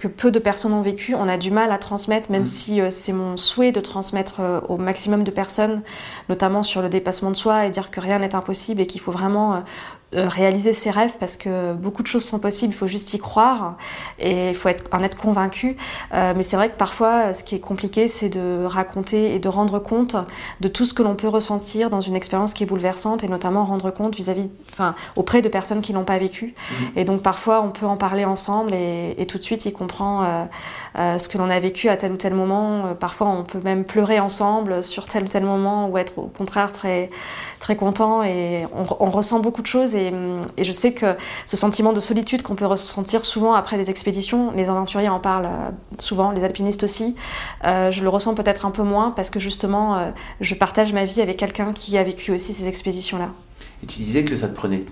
Que 0.00 0.08
peu 0.08 0.30
de 0.30 0.38
personnes 0.38 0.72
ont 0.72 0.80
vécu, 0.80 1.14
on 1.14 1.28
a 1.28 1.36
du 1.36 1.50
mal 1.50 1.70
à 1.70 1.76
transmettre, 1.76 2.30
même 2.30 2.44
mm. 2.44 2.46
si 2.46 2.80
euh, 2.80 2.88
c'est 2.88 3.12
mon 3.12 3.36
souhait 3.36 3.70
de 3.70 3.80
transmettre 3.82 4.40
euh, 4.40 4.60
au 4.66 4.78
maximum 4.78 5.24
de 5.24 5.30
personnes, 5.30 5.82
notamment 6.30 6.62
sur 6.62 6.80
le 6.80 6.88
dépassement 6.88 7.30
de 7.30 7.36
soi 7.36 7.66
et 7.66 7.70
dire 7.70 7.90
que 7.90 8.00
rien 8.00 8.18
n'est 8.18 8.34
impossible 8.34 8.80
et 8.80 8.86
qu'il 8.86 9.02
faut 9.02 9.12
vraiment 9.12 9.56
euh, 9.56 9.58
euh, 9.58 9.60
réaliser 10.12 10.72
ses 10.72 10.90
rêves 10.90 11.16
parce 11.20 11.36
que 11.36 11.72
beaucoup 11.74 12.02
de 12.02 12.08
choses 12.08 12.24
sont 12.24 12.40
possibles, 12.40 12.72
il 12.72 12.76
faut 12.76 12.88
juste 12.88 13.14
y 13.14 13.18
croire 13.18 13.76
et 14.18 14.50
il 14.50 14.54
faut 14.56 14.68
être, 14.68 14.84
en 14.92 15.02
être 15.04 15.16
convaincu. 15.16 15.76
Euh, 16.12 16.32
mais 16.36 16.42
c'est 16.42 16.56
vrai 16.56 16.68
que 16.68 16.76
parfois, 16.76 17.32
ce 17.32 17.44
qui 17.44 17.54
est 17.54 17.60
compliqué, 17.60 18.08
c'est 18.08 18.28
de 18.28 18.64
raconter 18.64 19.34
et 19.34 19.38
de 19.38 19.48
rendre 19.48 19.78
compte 19.78 20.16
de 20.60 20.68
tout 20.68 20.84
ce 20.84 20.94
que 20.94 21.04
l'on 21.04 21.14
peut 21.14 21.28
ressentir 21.28 21.90
dans 21.90 22.00
une 22.00 22.16
expérience 22.16 22.54
qui 22.54 22.64
est 22.64 22.66
bouleversante 22.66 23.22
et 23.22 23.28
notamment 23.28 23.64
rendre 23.64 23.90
compte 23.92 24.16
vis-à-vis, 24.16 24.50
enfin, 24.72 24.96
auprès 25.14 25.42
de 25.42 25.48
personnes 25.48 25.80
qui 25.80 25.92
l'ont 25.92 26.04
pas 26.04 26.18
vécu. 26.18 26.54
Mhm. 26.70 26.86
Et 26.96 27.04
donc 27.04 27.22
parfois, 27.22 27.62
on 27.62 27.70
peut 27.70 27.86
en 27.86 27.96
parler 27.96 28.24
ensemble 28.24 28.74
et, 28.74 29.14
et 29.16 29.26
tout 29.26 29.38
de 29.38 29.44
suite, 29.44 29.64
il 29.64 29.72
comprend 29.72 30.48
euh, 30.98 31.18
ce 31.18 31.28
que 31.28 31.38
l'on 31.38 31.50
a 31.50 31.60
vécu 31.60 31.88
à 31.88 31.96
tel 31.96 32.10
ou 32.10 32.16
tel 32.16 32.34
moment. 32.34 32.96
parfois, 32.98 33.28
on 33.28 33.44
peut 33.44 33.60
même 33.62 33.84
pleurer 33.84 34.18
ensemble 34.18 34.82
sur 34.82 35.06
tel 35.06 35.24
ou 35.24 35.28
tel 35.28 35.44
moment 35.44 35.88
ou 35.88 35.98
être 35.98 36.18
au 36.18 36.26
contraire 36.26 36.72
très 36.72 37.10
très 37.60 37.76
content 37.76 38.22
et 38.22 38.66
on, 38.74 38.86
on 39.00 39.10
ressent 39.10 39.38
beaucoup 39.38 39.60
de 39.60 39.66
choses 39.66 39.94
et, 39.94 39.99
je 40.58 40.72
sais 40.72 40.92
que 40.92 41.16
ce 41.46 41.56
sentiment 41.56 41.92
de 41.92 42.00
solitude 42.00 42.42
qu'on 42.42 42.54
peut 42.54 42.66
ressentir 42.66 43.24
souvent 43.24 43.54
après 43.54 43.76
des 43.76 43.90
expéditions, 43.90 44.50
les 44.52 44.68
aventuriers 44.70 45.08
en 45.08 45.20
parlent 45.20 45.46
euh, 45.46 45.70
souvent, 45.98 46.30
les 46.30 46.44
alpinistes 46.44 46.82
aussi, 46.82 47.14
euh, 47.64 47.90
je 47.90 48.02
le 48.02 48.08
ressens 48.08 48.34
peut-être 48.34 48.66
un 48.66 48.70
peu 48.70 48.82
moins 48.82 49.10
parce 49.10 49.30
que 49.30 49.40
justement 49.40 49.96
euh, 49.96 50.10
je 50.40 50.54
partage 50.54 50.92
ma 50.92 51.04
vie 51.04 51.20
avec 51.20 51.36
quelqu'un 51.36 51.72
qui 51.72 51.98
a 51.98 52.02
vécu 52.02 52.32
aussi 52.32 52.52
ces 52.52 52.68
expéditions-là. 52.68 53.30
Et 53.82 53.86
tu 53.86 53.98
disais 53.98 54.24
que 54.24 54.36
ça 54.36 54.48
te 54.48 54.54
prenait, 54.54 54.84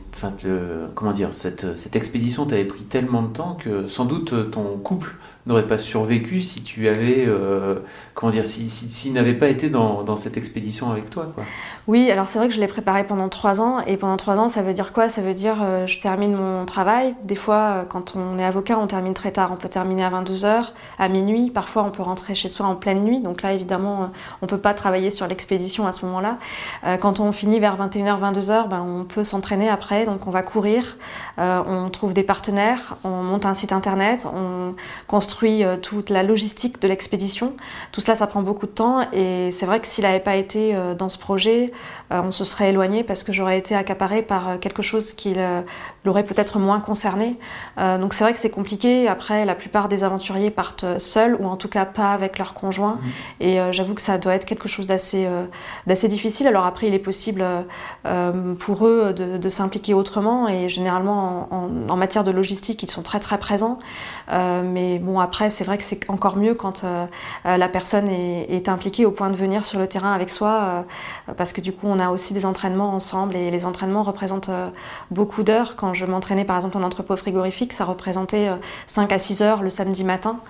comment 0.95 1.13
dire, 1.13 1.31
cette, 1.33 1.77
cette 1.77 1.95
expédition 1.95 2.47
t'avait 2.47 2.65
pris 2.65 2.85
tellement 2.85 3.23
de 3.23 3.29
temps 3.29 3.55
que 3.55 3.87
sans 3.87 4.07
doute 4.07 4.51
ton 4.51 4.79
couple 4.79 5.17
n'aurait 5.49 5.67
pas 5.67 5.79
survécu 5.79 6.41
si 6.41 6.63
tu 6.63 6.89
avais, 6.89 7.25
euh, 7.27 7.81
comment 8.15 8.31
dire, 8.31 8.45
s'il 8.45 8.69
si, 8.69 8.89
si, 8.89 9.11
n'avait 9.11 9.35
pas 9.35 9.49
été 9.49 9.71
dans, 9.71 10.03
dans, 10.03 10.17
cette 10.17 10.37
expédition 10.37 10.91
avec 10.91 11.11
toi. 11.11 11.33
Oui, 11.87 12.11
alors 12.11 12.29
c'est 12.29 12.39
vrai 12.39 12.49
que 12.49 12.55
je 12.55 12.61
l'ai 12.61 12.67
préparé 12.67 13.05
pendant 13.05 13.29
trois 13.29 13.61
ans, 13.61 13.81
et 13.87 13.97
pendant 13.97 14.17
trois 14.17 14.37
ans, 14.37 14.49
ça 14.49 14.63
veut 14.63 14.75
dire 14.75 14.93
quoi? 14.93 15.09
Ça 15.09 15.23
veut 15.23 15.35
dire 15.35 15.57
euh, 15.63 15.87
je 15.87 15.99
termine 15.99 16.35
mon 16.35 16.65
travail. 16.67 17.15
Des 17.25 17.37
fois, 17.37 17.55
euh, 17.55 17.85
quand 17.85 18.15
on 18.17 18.39
est 18.39 18.45
avocat, 18.45 18.79
on 18.79 18.87
termine 18.87 19.15
très 19.15 19.33
tard. 19.33 19.51
On 19.53 19.57
peut 19.57 19.69
terminer 19.69 20.05
à 20.05 20.11
22h, 20.11 20.67
à 20.99 21.09
minuit. 21.09 21.51
Parfois, 21.51 21.85
on 21.85 21.91
peut 21.91 22.03
rentrer 22.03 22.35
chez 22.35 22.49
soi 22.49 22.67
en 22.67 22.75
pleine 22.75 23.03
nuit. 23.03 23.21
Donc 23.21 23.43
là, 23.43 23.53
évidemment, 23.55 24.11
on 24.43 24.47
peut 24.47 24.59
pas 24.59 24.75
travailler 24.75 25.11
sur 25.11 25.27
l'expédition 25.27 25.87
à 25.87 25.93
ce 25.93 26.05
moment-là. 26.07 26.39
quand 27.01 27.21
on 27.21 27.33
finit 27.33 27.61
vers 27.61 27.77
21h, 27.77 28.21
22h, 28.21 28.51
heures, 28.51 28.69
ben, 28.69 28.81
on 28.81 29.05
peut 29.05 29.25
s'entraîner 29.25 29.69
après. 29.69 30.05
Donc 30.05 30.27
on 30.27 30.31
va 30.31 30.43
courir, 30.43 30.97
euh, 31.39 31.63
on 31.67 31.89
trouve 31.91 32.15
des 32.15 32.23
partenaires, 32.23 32.97
on 33.05 33.23
monte 33.23 33.47
un 33.47 33.55
site 33.55 33.73
internet, 33.73 34.27
on 34.27 34.75
construit 35.07 35.38
euh, 35.47 35.77
toute 35.77 36.11
la 36.11 36.23
logistique 36.23 36.81
de 36.81 36.89
l'expédition. 36.89 37.55
Tout 37.93 38.01
cela, 38.01 38.17
ça 38.17 38.27
prend 38.27 38.43
beaucoup 38.43 38.67
de 38.67 38.73
temps. 38.73 39.07
Et 39.13 39.51
c'est 39.51 39.67
vrai 39.67 39.81
que 39.81 39.87
s'il 39.87 40.05
n'avait 40.05 40.21
pas 40.21 40.37
été 40.37 40.75
dans 40.99 41.09
ce 41.09 41.19
projet, 41.19 41.71
on 42.11 42.31
se 42.31 42.45
serait 42.45 42.71
éloigné 42.71 43.03
parce 43.05 43.23
que 43.23 43.33
j'aurais 43.33 43.59
été 43.59 43.75
accaparée 43.75 44.23
par 44.23 44.59
quelque 44.61 44.83
chose 44.83 45.13
qui 45.13 45.35
l'aurait 46.05 46.25
peut-être 46.25 46.59
moins 46.59 46.81
concerné. 46.81 47.37
donc 47.77 48.15
c'est 48.15 48.25
vrai 48.25 48.33
que 48.33 48.39
c'est 48.39 48.51
compliqué. 48.51 49.09
Après, 49.09 49.45
la 49.45 49.55
plupart 49.55 49.89
des 49.89 50.05
aventuriers 50.05 50.51
partent 50.51 50.99
seuls 50.99 51.37
ou 51.39 51.47
en 51.47 51.57
tout 51.57 51.69
cas 51.69 51.85
pas 51.85 52.13
avec 52.13 52.39
leur 52.39 52.55
conjoint. 52.55 52.95
Mmh. 52.95 53.43
Et 53.43 53.73
j'avoue 53.73 53.95
que 53.95 54.03
ça 54.03 54.19
doit 54.19 54.35
être 54.35 54.45
quelque 54.45 54.69
chose 54.69 54.87
d'assez 54.87 55.29
difficile. 56.09 56.47
Alors 56.47 56.67
après, 56.67 56.89
il 56.89 56.95
est 56.95 56.99
possible 56.99 57.45
euh, 58.07 58.55
pour 58.55 58.87
eux 58.87 59.13
de, 59.13 59.49
s'impliquer 59.49 59.95
autrement 59.95 60.49
et 60.49 60.69
généralement 60.69 61.49
en, 61.51 61.97
matière 61.97 62.23
de 62.25 62.31
logistique, 62.31 62.83
ils 62.83 62.91
sont 62.91 63.03
très 63.03 63.21
très 63.21 63.39
présents. 63.39 63.79
Euh, 64.31 64.63
mais 64.65 64.99
bon, 64.99 65.18
après, 65.21 65.51
c'est 65.51 65.65
vrai 65.65 65.79
que 65.79 65.85
c'est 65.85 66.09
encore 66.09 66.37
mieux 66.37 66.55
quand 66.55 66.85
euh, 66.85 67.07
la 67.45 67.69
personne 67.69 68.09
est, 68.09 68.69
impliquée 68.69 69.07
au 69.07 69.11
point 69.11 69.31
de 69.31 69.37
venir 69.37 69.65
sur 69.65 69.79
le 69.79 69.87
terrain 69.87 70.13
avec 70.13 70.29
soi, 70.29 70.85
parce 71.37 71.53
que 71.53 71.61
du 71.61 71.73
coup, 71.73 71.87
on 71.87 71.99
a 71.99 72.11
aussi 72.11 72.35
des 72.35 72.45
entraînements 72.45 72.91
ensemble 72.91 73.35
et 73.35 73.51
les 73.51 73.65
entraînements 73.65 74.03
représentent 74.03 74.51
beaucoup 75.11 75.43
d'heures. 75.43 75.75
Quand 75.77 75.95
je 75.95 76.05
m'entraînais 76.05 76.45
par 76.45 76.57
exemple 76.57 76.77
en 76.77 76.83
entrepôt 76.83 77.17
frigorifique, 77.17 77.73
ça 77.73 77.87
représentait 77.87 78.51
5 78.87 79.11
à 79.13 79.19
6 79.19 79.43
heures 79.43 79.63
le 79.63 79.71
samedi 79.71 80.05
matin. 80.05 80.41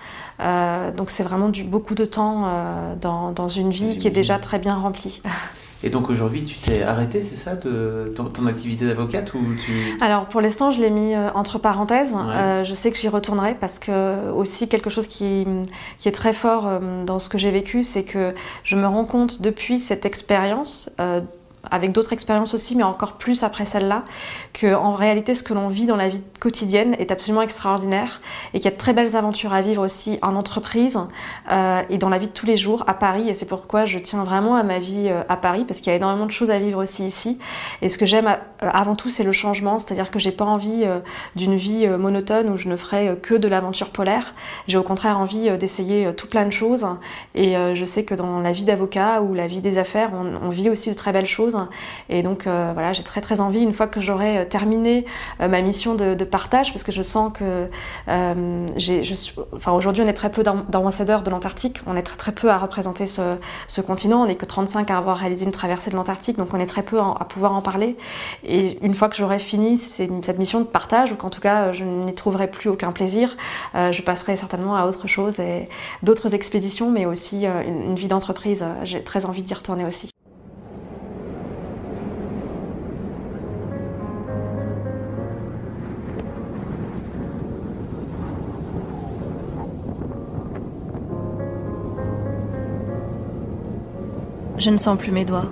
donc 0.97 1.11
c'est 1.11 1.23
vraiment 1.23 1.47
du, 1.49 1.63
beaucoup 1.63 1.95
de 1.95 2.05
temps 2.05 2.51
dans, 2.99 3.31
dans, 3.31 3.47
une 3.47 3.69
vie 3.69 3.95
qui 3.95 4.07
est 4.07 4.11
déjà 4.11 4.37
très 4.37 4.59
bien 4.59 4.75
remplie. 4.75 5.21
Et 5.83 5.89
donc 5.89 6.09
aujourd'hui, 6.09 6.43
tu 6.43 6.57
t'es 6.57 6.83
arrêté, 6.83 7.21
c'est 7.21 7.35
ça, 7.35 7.55
de 7.55 8.13
ton, 8.15 8.45
activité 8.47 8.85
d'avocate 8.85 9.33
ou 9.33 9.39
tu... 9.65 9.97
Alors 10.01 10.25
pour 10.25 10.41
l'instant, 10.41 10.71
je 10.71 10.81
l'ai 10.81 10.89
mis 10.89 11.13
euh, 11.13 11.29
entre 11.33 11.57
parenthèses. 11.57 12.15
Euh, 12.15 12.63
je 12.65 12.73
sais 12.73 12.91
que 12.91 12.97
j'y 12.97 13.07
retournerai 13.07 13.55
parce 13.55 13.79
que 13.79 14.31
aussi 14.31 14.67
quelque 14.67 14.89
chose 14.89 15.07
qui, 15.07 15.47
qui 15.97 16.09
est 16.09 16.13
très 16.13 16.33
fort 16.33 16.67
euh, 16.67 17.05
dans 17.05 17.19
ce 17.19 17.29
que 17.29 17.37
j'ai 17.37 17.51
vécu, 17.51 17.83
c'est 17.83 18.03
que 18.03 18.33
je 18.63 18.75
me 18.75 18.87
rends 18.87 19.05
compte 19.05 19.41
depuis 19.41 19.79
cette 19.79 20.05
expérience 20.05 20.89
avec 21.69 21.91
d'autres 21.91 22.13
expériences 22.13 22.53
aussi, 22.53 22.75
mais 22.75 22.83
encore 22.83 23.13
plus 23.13 23.43
après 23.43 23.65
celle-là, 23.65 24.03
que 24.53 24.73
en 24.73 24.93
réalité 24.93 25.35
ce 25.35 25.43
que 25.43 25.53
l'on 25.53 25.67
vit 25.67 25.85
dans 25.85 25.95
la 25.95 26.09
vie 26.09 26.21
quotidienne 26.39 26.95
est 26.99 27.11
absolument 27.11 27.41
extraordinaire 27.41 28.21
et 28.53 28.59
qu'il 28.59 28.65
y 28.65 28.67
a 28.69 28.71
de 28.71 28.77
très 28.77 28.93
belles 28.93 29.15
aventures 29.15 29.53
à 29.53 29.61
vivre 29.61 29.83
aussi 29.83 30.19
en 30.21 30.35
entreprise 30.35 30.97
euh, 31.51 31.81
et 31.89 31.97
dans 31.97 32.09
la 32.09 32.17
vie 32.17 32.27
de 32.27 32.33
tous 32.33 32.45
les 32.45 32.57
jours 32.57 32.83
à 32.87 32.93
Paris. 32.93 33.29
Et 33.29 33.33
c'est 33.33 33.45
pourquoi 33.45 33.85
je 33.85 33.99
tiens 33.99 34.23
vraiment 34.23 34.55
à 34.55 34.63
ma 34.63 34.79
vie 34.79 35.07
euh, 35.09 35.21
à 35.27 35.37
Paris 35.37 35.65
parce 35.67 35.81
qu'il 35.81 35.91
y 35.91 35.93
a 35.93 35.97
énormément 35.97 36.25
de 36.25 36.31
choses 36.31 36.51
à 36.51 36.59
vivre 36.59 36.81
aussi 36.81 37.05
ici. 37.05 37.39
Et 37.81 37.89
ce 37.89 37.97
que 37.97 38.05
j'aime 38.05 38.27
euh, 38.27 38.35
avant 38.61 38.95
tout, 38.95 39.09
c'est 39.09 39.23
le 39.23 39.31
changement, 39.31 39.79
c'est-à-dire 39.79 40.11
que 40.11 40.19
j'ai 40.19 40.31
pas 40.31 40.45
envie 40.45 40.85
d'une 41.35 41.55
vie 41.55 41.87
monotone 41.87 42.49
où 42.49 42.57
je 42.57 42.69
ne 42.69 42.75
ferai 42.75 43.17
que 43.21 43.33
de 43.33 43.47
l'aventure 43.47 43.89
polaire. 43.89 44.33
J'ai 44.67 44.77
au 44.77 44.83
contraire 44.83 45.19
envie 45.19 45.57
d'essayer 45.57 46.13
tout 46.13 46.27
plein 46.27 46.45
de 46.45 46.51
choses. 46.51 46.87
Et 47.35 47.55
je 47.73 47.85
sais 47.85 48.03
que 48.03 48.15
dans 48.15 48.39
la 48.39 48.51
vie 48.51 48.65
d'avocat 48.65 49.21
ou 49.21 49.33
la 49.33 49.47
vie 49.47 49.61
des 49.61 49.77
affaires, 49.77 50.11
on 50.13 50.49
vit 50.49 50.69
aussi 50.69 50.89
de 50.89 50.95
très 50.95 51.13
belles 51.13 51.25
choses 51.25 51.48
et 52.09 52.23
donc 52.23 52.47
euh, 52.47 52.71
voilà, 52.73 52.93
j'ai 52.93 53.03
très 53.03 53.21
très 53.21 53.39
envie, 53.39 53.61
une 53.61 53.73
fois 53.73 53.87
que 53.87 54.01
j'aurai 54.01 54.39
euh, 54.39 54.45
terminé 54.45 55.05
euh, 55.41 55.47
ma 55.47 55.61
mission 55.61 55.95
de, 55.95 56.23
partage, 56.23 56.71
parce 56.71 56.83
que 56.83 56.91
je 56.91 57.01
sens 57.01 57.31
que 57.33 57.69
j'ai, 58.75 59.03
je 59.03 59.13
suis, 59.13 59.33
enfin, 59.55 59.71
aujourd'hui 59.71 60.03
on 60.03 60.07
est 60.07 60.13
très 60.13 60.31
peu 60.31 60.43
d'ambassadeurs 60.43 61.23
de 61.23 61.31
l'Antarctique, 61.31 61.81
on 61.87 61.95
est 61.95 62.03
très 62.03 62.17
très 62.17 62.31
peu 62.31 62.49
à 62.49 62.57
représenter 62.57 63.07
ce, 63.07 63.81
continent, 63.81 64.21
on 64.21 64.25
n'est 64.27 64.35
que 64.35 64.45
35 64.45 64.91
à 64.91 64.97
avoir 64.97 65.17
réalisé 65.17 65.45
une 65.45 65.51
traversée 65.51 65.89
de 65.89 65.95
l'Antarctique, 65.95 66.37
donc 66.37 66.53
on 66.53 66.59
est 66.59 66.65
très 66.65 66.83
peu 66.83 66.99
à 66.99 67.25
pouvoir 67.27 67.53
en 67.53 67.61
parler. 67.61 67.95
Et 68.43 68.77
une 68.85 68.93
fois 68.93 69.09
que 69.09 69.15
j'aurai 69.15 69.39
fini 69.39 69.77
cette 69.77 70.37
mission 70.37 70.59
de 70.59 70.65
partage, 70.65 71.11
ou 71.11 71.15
qu'en 71.15 71.29
tout 71.29 71.41
cas 71.41 71.71
je 71.71 71.83
n'y 71.83 72.13
trouverai 72.13 72.47
plus 72.47 72.69
aucun 72.69 72.91
plaisir, 72.91 73.35
je 73.73 74.01
passerai 74.01 74.35
certainement 74.35 74.75
à 74.75 74.85
autre 74.85 75.07
chose 75.07 75.39
et 75.39 75.67
d'autres 76.03 76.35
expéditions, 76.35 76.91
mais 76.91 77.05
aussi 77.05 77.45
une 77.45 77.95
vie 77.95 78.07
d'entreprise. 78.07 78.65
J'ai 78.83 79.03
très 79.03 79.25
envie 79.25 79.43
d'y 79.43 79.53
retourner 79.53 79.85
aussi. 79.85 80.09
Je 94.59 94.69
ne 94.69 94.75
sens 94.75 94.97
plus 94.97 95.13
mes 95.13 95.23
doigts. 95.23 95.49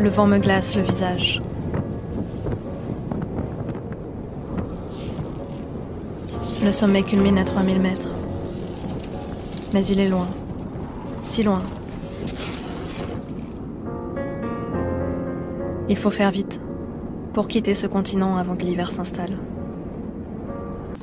Le 0.00 0.08
vent 0.08 0.26
me 0.26 0.38
glace 0.38 0.76
le 0.76 0.82
visage. 0.82 1.42
Le 6.64 6.72
sommet 6.72 7.02
culmine 7.02 7.36
à 7.36 7.44
3000 7.44 7.80
mètres. 7.80 8.08
Mais 9.74 9.84
il 9.84 10.00
est 10.00 10.08
loin. 10.08 10.26
Si 11.22 11.42
loin. 11.42 11.60
Il 15.90 15.96
faut 15.98 16.10
faire 16.10 16.30
vite 16.30 16.62
pour 17.34 17.46
quitter 17.46 17.74
ce 17.74 17.86
continent 17.86 18.38
avant 18.38 18.56
que 18.56 18.64
l'hiver 18.64 18.90
s'installe. 18.90 19.36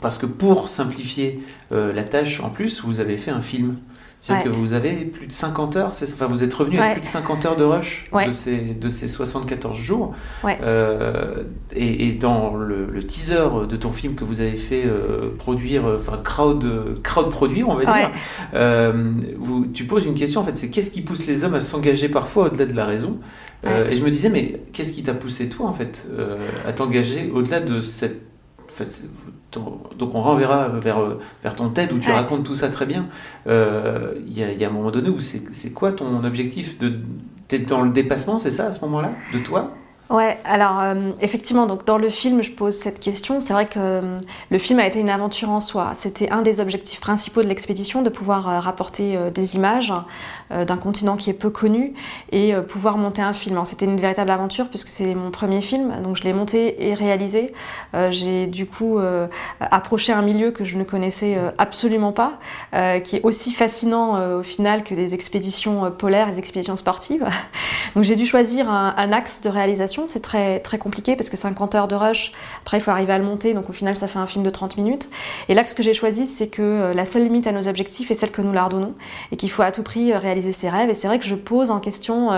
Parce 0.05 0.19
que 0.19 0.27
pour 0.27 0.67
simplifier 0.67 1.39
euh, 1.71 1.91
la 1.91 2.03
tâche, 2.03 2.39
en 2.39 2.49
plus, 2.49 2.83
vous 2.83 2.99
avez 2.99 3.17
fait 3.17 3.31
un 3.31 3.41
film. 3.41 3.77
C'est-à-dire 4.19 4.51
que 4.51 4.55
vous 4.55 4.73
avez 4.75 5.03
plus 5.03 5.25
de 5.25 5.31
50 5.31 5.77
heures, 5.77 5.93
enfin, 5.99 6.27
vous 6.27 6.43
êtes 6.43 6.53
revenu 6.53 6.79
avec 6.79 6.97
plus 6.97 7.01
de 7.01 7.07
50 7.07 7.45
heures 7.47 7.55
de 7.55 7.63
rush 7.63 8.05
de, 8.13 8.31
ces, 8.31 8.57
de 8.57 8.87
ces 8.87 9.07
74 9.07 9.75
jours. 9.75 10.13
Euh, 10.45 11.45
et, 11.75 12.11
dans 12.11 12.53
le, 12.53 12.99
teaser 12.99 13.65
de 13.67 13.75
ton 13.77 13.91
film 13.91 14.13
que 14.13 14.23
vous 14.23 14.41
avez 14.41 14.57
fait 14.57 14.83
euh, 14.85 15.31
produire, 15.39 15.85
enfin 15.85 16.19
crowd, 16.23 17.01
crowd 17.01 17.31
produire, 17.31 17.67
on 17.67 17.75
va 17.75 17.85
dire, 17.85 18.11
vous, 19.39 19.65
tu 19.65 19.85
poses 19.85 20.05
une 20.05 20.13
question 20.13 20.41
en 20.41 20.43
fait, 20.43 20.55
c'est 20.55 20.69
qu'est-ce 20.69 20.91
qui 20.91 21.01
pousse 21.01 21.25
les 21.25 21.43
hommes 21.43 21.55
à 21.55 21.61
s'engager 21.61 22.09
parfois 22.09 22.45
au-delà 22.45 22.67
de 22.67 22.73
la 22.73 22.85
raison? 22.85 23.19
Et 23.63 23.95
je 23.95 24.03
me 24.03 24.11
disais, 24.11 24.29
mais 24.29 24.61
qu'est-ce 24.71 24.91
qui 24.91 25.01
t'a 25.01 25.15
poussé 25.15 25.49
toi 25.49 25.65
en 25.65 25.73
fait 25.73 26.07
à 26.67 26.73
t'engager 26.73 27.31
au-delà 27.33 27.59
de 27.59 27.79
cette 27.79 28.21
donc 29.55 30.15
on 30.15 30.21
renverra 30.21 30.69
vers, 30.69 30.99
vers 31.43 31.55
ton 31.55 31.69
TED 31.69 31.91
où 31.91 31.99
tu 31.99 32.11
racontes 32.11 32.43
tout 32.43 32.55
ça 32.55 32.69
très 32.69 32.85
bien. 32.85 33.07
Euh, 33.47 34.13
il 34.27 34.37
y, 34.37 34.63
a 34.63 34.67
un 34.67 34.71
moment 34.71 34.91
donné 34.91 35.09
où 35.09 35.19
c'est 35.19 35.73
quoi 35.73 35.91
ton 35.91 36.23
objectif 36.23 36.77
de, 36.79 36.93
T'es 37.47 37.59
dans 37.59 37.83
le 37.83 37.91
dépassement, 37.91 38.39
c'est 38.39 38.51
ça, 38.51 38.67
à 38.67 38.71
ce 38.71 38.81
moment-là, 38.85 39.11
de 39.33 39.39
toi? 39.39 39.71
Ouais, 40.11 40.37
alors 40.45 40.83
euh, 40.83 41.09
effectivement, 41.19 41.65
donc 41.65 41.83
dans 41.83 41.97
le 41.97 42.09
film, 42.09 42.43
je 42.43 42.51
pose 42.51 42.75
cette 42.75 42.99
question. 42.99 43.41
C'est 43.41 43.53
vrai 43.53 43.65
que 43.65 43.79
euh, 43.79 44.19
le 44.51 44.57
film 44.59 44.77
a 44.77 44.85
été 44.85 44.99
une 44.99 45.09
aventure 45.09 45.49
en 45.49 45.59
soi. 45.59 45.93
C'était 45.95 46.29
un 46.29 46.43
des 46.43 46.59
objectifs 46.59 46.99
principaux 46.99 47.41
de 47.41 47.47
l'expédition, 47.47 48.03
de 48.03 48.11
pouvoir 48.11 48.47
euh, 48.47 48.59
rapporter 48.59 49.17
des 49.33 49.55
images 49.55 49.91
d'un 50.51 50.77
continent 50.77 51.15
qui 51.15 51.31
est 51.31 51.33
peu 51.33 51.49
connu 51.49 51.93
et 52.31 52.53
pouvoir 52.69 52.97
monter 52.97 53.21
un 53.23 53.33
film. 53.33 53.59
C'était 53.65 53.85
une 53.85 53.99
véritable 53.99 54.29
aventure 54.29 54.69
puisque 54.69 54.89
c'est 54.89 55.15
mon 55.15 55.31
premier 55.31 55.61
film, 55.61 55.91
donc 56.03 56.17
je 56.17 56.23
l'ai 56.23 56.33
monté 56.33 56.87
et 56.87 56.93
réalisé. 56.93 57.53
J'ai 58.09 58.45
du 58.45 58.67
coup 58.67 58.99
approché 59.59 60.13
un 60.13 60.21
milieu 60.21 60.51
que 60.51 60.63
je 60.63 60.77
ne 60.77 60.83
connaissais 60.83 61.37
absolument 61.57 62.11
pas, 62.11 62.33
qui 63.03 63.17
est 63.17 63.23
aussi 63.23 63.53
fascinant 63.53 64.37
au 64.37 64.43
final 64.43 64.83
que 64.83 64.93
des 64.93 65.15
expéditions 65.15 65.89
polaires, 65.91 66.31
des 66.31 66.39
expéditions 66.39 66.77
sportives. 66.77 67.25
Donc 67.95 68.03
j'ai 68.03 68.15
dû 68.15 68.25
choisir 68.25 68.69
un 68.69 69.11
axe 69.11 69.41
de 69.41 69.49
réalisation 69.49 69.94
c'est 70.07 70.21
très, 70.21 70.61
compliqué 70.79 71.15
parce 71.15 71.29
que 71.29 71.37
50 71.37 71.75
heures 71.75 71.87
de 71.87 71.95
rush, 71.95 72.31
après 72.61 72.77
il 72.77 72.81
faut 72.81 72.91
arriver 72.91 73.13
à 73.13 73.17
le 73.17 73.23
monter, 73.23 73.53
donc 73.53 73.69
au 73.69 73.73
final 73.73 73.95
ça 73.95 74.07
fait 74.07 74.19
un 74.19 74.25
film 74.25 74.43
de 74.43 74.49
30 74.49 74.77
minutes. 74.77 75.09
Et 75.49 75.53
là, 75.53 75.65
ce 75.65 75.75
que 75.75 75.83
j'ai 75.83 75.93
choisi, 75.93 76.25
c'est 76.25 76.47
que 76.47 76.61
euh, 76.61 76.93
la 76.93 77.05
seule 77.05 77.23
limite 77.23 77.47
à 77.47 77.51
nos 77.51 77.67
objectifs 77.67 78.11
est 78.11 78.15
celle 78.15 78.31
que 78.31 78.41
nous 78.41 78.51
leur 78.51 78.69
donnons 78.69 78.93
et 79.31 79.37
qu'il 79.37 79.49
faut 79.49 79.61
à 79.61 79.71
tout 79.71 79.83
prix 79.83 80.11
euh, 80.11 80.19
réaliser 80.19 80.51
ses 80.51 80.69
rêves. 80.69 80.89
Et 80.89 80.93
c'est 80.93 81.07
vrai 81.07 81.19
que 81.19 81.25
je 81.25 81.35
pose 81.35 81.71
en 81.71 81.79
question 81.79 82.31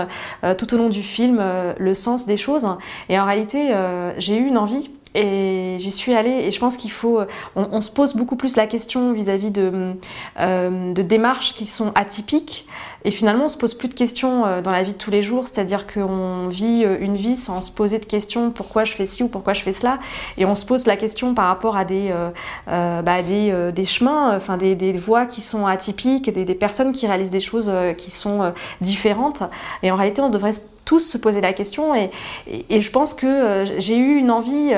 euh, 0.44 0.54
tout 0.54 0.72
au 0.74 0.76
long 0.76 0.88
du 0.88 1.02
film 1.02 1.42
le 1.78 1.94
sens 1.94 2.26
des 2.26 2.36
choses. 2.36 2.66
Et 3.08 3.18
en 3.18 3.24
réalité, 3.24 3.74
j'ai 4.18 4.36
eu 4.36 4.46
une 4.46 4.58
envie 4.58 4.90
et 5.18 5.76
j'y 5.78 5.90
suis 5.90 6.14
allée 6.14 6.30
et 6.30 6.50
je 6.50 6.60
pense 6.60 6.76
qu'il 6.76 6.92
faut, 6.92 7.20
on, 7.56 7.80
se 7.80 7.90
pose 7.90 8.14
beaucoup 8.14 8.36
plus 8.36 8.56
la 8.56 8.66
question 8.66 9.12
vis-à-vis 9.12 9.50
de, 9.50 9.94
de, 10.38 11.02
démarches 11.02 11.54
qui 11.54 11.66
sont 11.66 11.92
atypiques 11.94 12.66
et 13.04 13.10
finalement, 13.10 13.44
on 13.44 13.48
se 13.48 13.56
pose 13.56 13.74
plus 13.74 13.88
de 13.88 13.94
questions 13.94 14.44
euh, 14.44 14.60
dans 14.60 14.72
la 14.72 14.82
vie 14.82 14.92
de 14.92 14.98
tous 14.98 15.10
les 15.10 15.22
jours, 15.22 15.46
c'est-à-dire 15.46 15.86
qu'on 15.86 16.48
vit 16.48 16.82
euh, 16.84 16.98
une 17.00 17.16
vie 17.16 17.36
sans 17.36 17.60
se 17.60 17.70
poser 17.70 17.98
de 17.98 18.04
questions 18.04 18.50
pourquoi 18.50 18.84
je 18.84 18.92
fais 18.92 19.06
ci 19.06 19.22
ou 19.22 19.28
pourquoi 19.28 19.54
je 19.54 19.62
fais 19.62 19.72
cela? 19.72 19.98
Et 20.36 20.44
on 20.44 20.54
se 20.54 20.66
pose 20.66 20.86
la 20.86 20.96
question 20.96 21.34
par 21.34 21.46
rapport 21.46 21.76
à 21.76 21.84
des, 21.84 22.10
euh, 22.10 23.02
bah, 23.02 23.22
des, 23.22 23.84
chemins, 23.84 24.34
enfin 24.34 24.56
des, 24.56 24.74
des, 24.74 24.92
voies 24.92 25.26
qui 25.26 25.42
sont 25.42 25.66
atypiques, 25.66 26.30
des, 26.30 26.44
des 26.44 26.54
personnes 26.54 26.92
qui 26.92 27.06
réalisent 27.06 27.30
des 27.30 27.40
choses 27.40 27.70
qui 27.96 28.10
sont 28.10 28.52
différentes. 28.80 29.42
Et 29.82 29.90
en 29.90 29.96
réalité, 29.96 30.20
on 30.20 30.30
devrait 30.30 30.52
se 30.52 30.60
tous 30.88 31.00
se 31.00 31.18
poser 31.18 31.42
la 31.42 31.52
question 31.52 31.94
et, 31.94 32.10
je 32.48 32.90
pense 32.90 33.12
que 33.12 33.64
j'ai 33.76 33.98
eu 33.98 34.16
une 34.16 34.30
envie. 34.30 34.72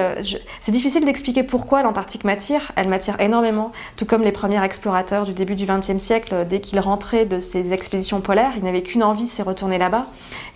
c'est 0.60 0.72
difficile 0.72 1.04
d'expliquer 1.04 1.44
pourquoi 1.44 1.82
l'Antarctique 1.82 2.24
m'attire. 2.24 2.72
Elle 2.74 2.88
m'attire 2.88 3.20
énormément, 3.20 3.70
tout 3.96 4.06
comme 4.06 4.22
les 4.22 4.32
premiers 4.32 4.62
explorateurs 4.64 5.24
du 5.24 5.34
début 5.34 5.54
du 5.54 5.66
XXe 5.66 5.98
siècle. 5.98 6.46
Dès 6.48 6.60
qu'ils 6.60 6.80
rentraient 6.80 7.26
de 7.26 7.38
ces 7.38 7.72
expéditions 7.72 8.20
polaires, 8.20 8.54
ils 8.56 8.64
n'avaient 8.64 8.82
qu'une 8.82 9.04
envie, 9.04 9.28
c'est 9.28 9.44
retourner 9.44 9.78
là-bas. 9.78 10.06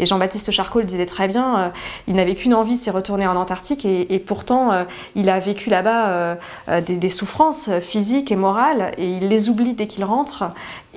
Et 0.01 0.07
Jean-Baptiste 0.07 0.51
Charcot 0.51 0.81
le 0.81 0.87
disait 0.87 1.07
très 1.07 1.29
bien, 1.29 1.59
euh, 1.59 1.69
il 2.09 2.15
n'avait 2.15 2.35
qu'une 2.35 2.55
envie, 2.55 2.77
c'est 2.77 2.91
retourner 2.91 3.27
en 3.27 3.37
Antarctique. 3.37 3.85
Et, 3.85 4.19
pourtant, 4.19 4.73
euh, 4.73 4.85
il 5.15 5.31
a 5.31 5.39
vécu 5.39 5.71
là-bas 5.71 6.09
euh, 6.09 6.81
des, 6.81 7.09
souffrances 7.09 7.71
physiques 7.81 8.33
et 8.33 8.37
morales, 8.37 8.93
et 8.99 9.09
il 9.17 9.29
les 9.29 9.49
oublie 9.49 9.75
dès 9.75 9.87
qu'il 9.87 10.05
rentre. 10.05 10.45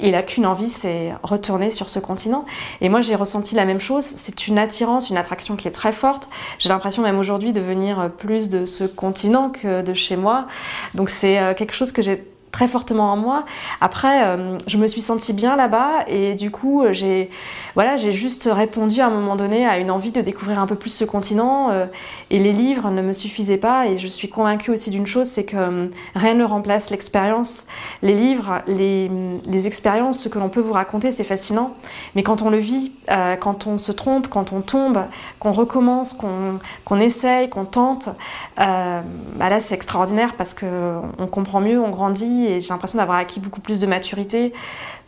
Il 0.02 0.16
a 0.16 0.24
qu'une 0.24 0.46
envie, 0.46 0.70
c'est 0.70 1.14
retourner 1.24 1.72
sur 1.72 1.90
ce 1.90 2.00
continent. 2.00 2.46
Et 2.82 2.90
moi, 2.90 3.02
j'ai 3.02 3.16
ressenti 3.16 3.56
la 3.56 3.66
même 3.66 3.80
chose. 3.80 4.04
C'est 4.04 4.48
une 4.48 4.60
attirance, 4.60 5.10
une 5.10 5.18
attraction 5.18 5.56
qui 5.56 5.68
est 5.68 5.72
très 5.72 5.92
forte. 5.92 6.30
J'ai 6.60 6.70
l'impression 6.70 7.04
même 7.04 7.20
aujourd'hui 7.20 7.54
de 7.54 7.62
venir 7.62 8.12
plus 8.18 8.50
de 8.50 8.66
ce 8.66 8.84
continent 8.84 9.50
que 9.50 9.82
de 9.82 9.94
chez 9.94 10.16
moi. 10.16 10.48
Donc 10.94 11.10
c'est 11.10 11.56
quelque 11.58 11.74
chose 11.74 11.92
que 11.92 12.02
j'ai 12.02 12.24
très 12.52 12.68
fortement 12.68 13.12
en 13.12 13.18
moi. 13.18 13.46
Après, 13.82 14.26
euh, 14.26 14.58
je 14.68 14.78
me 14.78 14.88
suis 14.88 15.02
sentie 15.02 15.34
bien 15.34 15.56
là-bas 15.56 16.06
et 16.08 16.34
du 16.36 16.52
coup, 16.52 16.84
j'ai 16.92 17.30
voilà, 17.76 17.96
j'ai 17.98 18.12
juste 18.12 18.50
répondu 18.52 19.02
à 19.02 19.08
un 19.08 19.10
moment 19.10 19.36
donné 19.36 19.66
à 19.66 19.78
une 19.78 19.92
envie 19.92 20.12
de 20.12 20.22
découvrir 20.22 20.60
un 20.60 20.66
peu 20.66 20.76
plus 20.76 20.90
ce 20.90 21.06
continent. 21.06 21.70
Euh, 21.70 21.86
et 22.30 22.40
les 22.40 22.54
livres 22.54 22.90
ne 22.90 23.02
me 23.02 23.14
suffisaient 23.14 23.58
pas. 23.58 23.88
Et 23.88 23.98
je 23.98 24.08
suis 24.08 24.30
convaincue 24.30 24.72
aussi 24.72 24.90
d'une 24.90 25.06
chose, 25.06 25.28
c'est 25.28 25.46
que 25.46 25.58
euh, 25.58 25.88
rien 26.16 26.34
ne 26.34 26.44
remplace 26.44 26.90
l'expérience. 26.90 27.66
Les 28.02 28.16
livres, 28.16 28.62
les, 28.68 29.12
les 29.48 29.68
expériences, 29.68 30.20
ce 30.20 30.30
que 30.30 30.40
l'on 30.40 30.50
peut 30.50 30.62
vous 30.62 30.74
raconter, 30.74 31.12
c'est 31.12 31.24
fascinant. 31.24 31.76
Mais 32.16 32.24
quand 32.24 32.42
on 32.42 32.50
le 32.50 32.58
vit, 32.58 32.94
quand 33.40 33.68
on 33.68 33.78
se 33.78 33.92
trompe, 33.92 34.28
quand 34.28 34.52
on 34.52 34.62
tombe, 34.62 35.06
qu'on 35.40 35.52
recommence, 35.52 36.14
qu'on 36.14 36.60
qu'on 36.84 37.00
essaye, 37.00 37.50
qu'on 37.50 37.66
tente, 37.66 38.10
bah 38.58 39.04
là, 39.40 39.60
c'est 39.60 39.76
extraordinaire 39.76 40.36
parce 40.36 40.54
que 40.54 41.00
on 41.20 41.28
comprend 41.28 41.62
mieux, 41.62 41.80
on 41.80 41.90
grandit 41.90 42.37
et 42.46 42.62
j'ai 42.62 42.70
l'impression 42.70 42.98
d'avoir 42.98 43.18
acquis 43.18 43.40
beaucoup 43.40 43.62
plus 43.62 43.80
de 43.80 43.88
maturité 43.88 44.54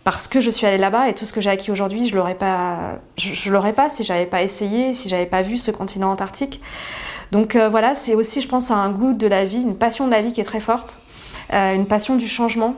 parce 0.03 0.27
que 0.27 0.41
je 0.41 0.49
suis 0.49 0.65
allée 0.65 0.77
là-bas 0.77 1.09
et 1.09 1.13
tout 1.13 1.25
ce 1.25 1.33
que 1.33 1.41
j'ai 1.41 1.49
acquis 1.49 1.71
aujourd'hui, 1.71 2.07
je 2.07 2.15
l'aurais 2.15 2.35
pas, 2.35 2.99
je, 3.17 3.51
l'aurais 3.51 3.73
pas 3.73 3.89
si 3.89 4.03
j'avais 4.03 4.25
pas 4.25 4.41
essayé, 4.41 4.93
si 4.93 5.09
j'avais 5.09 5.25
pas 5.25 5.41
vu 5.41 5.57
ce 5.57 5.71
continent 5.71 6.09
antarctique. 6.11 6.61
Donc 7.31 7.55
euh, 7.55 7.69
voilà, 7.69 7.93
c'est 7.93 8.15
aussi, 8.15 8.41
je 8.41 8.47
pense, 8.47 8.71
un 8.71 8.89
goût 8.89 9.13
de 9.13 9.27
la 9.27 9.45
vie, 9.45 9.61
une 9.61 9.77
passion 9.77 10.07
de 10.07 10.11
la 10.11 10.21
vie 10.21 10.33
qui 10.33 10.41
est 10.41 10.45
très 10.45 10.59
forte, 10.59 10.99
euh, 11.53 11.75
une 11.75 11.85
passion 11.85 12.15
du 12.15 12.27
changement 12.27 12.75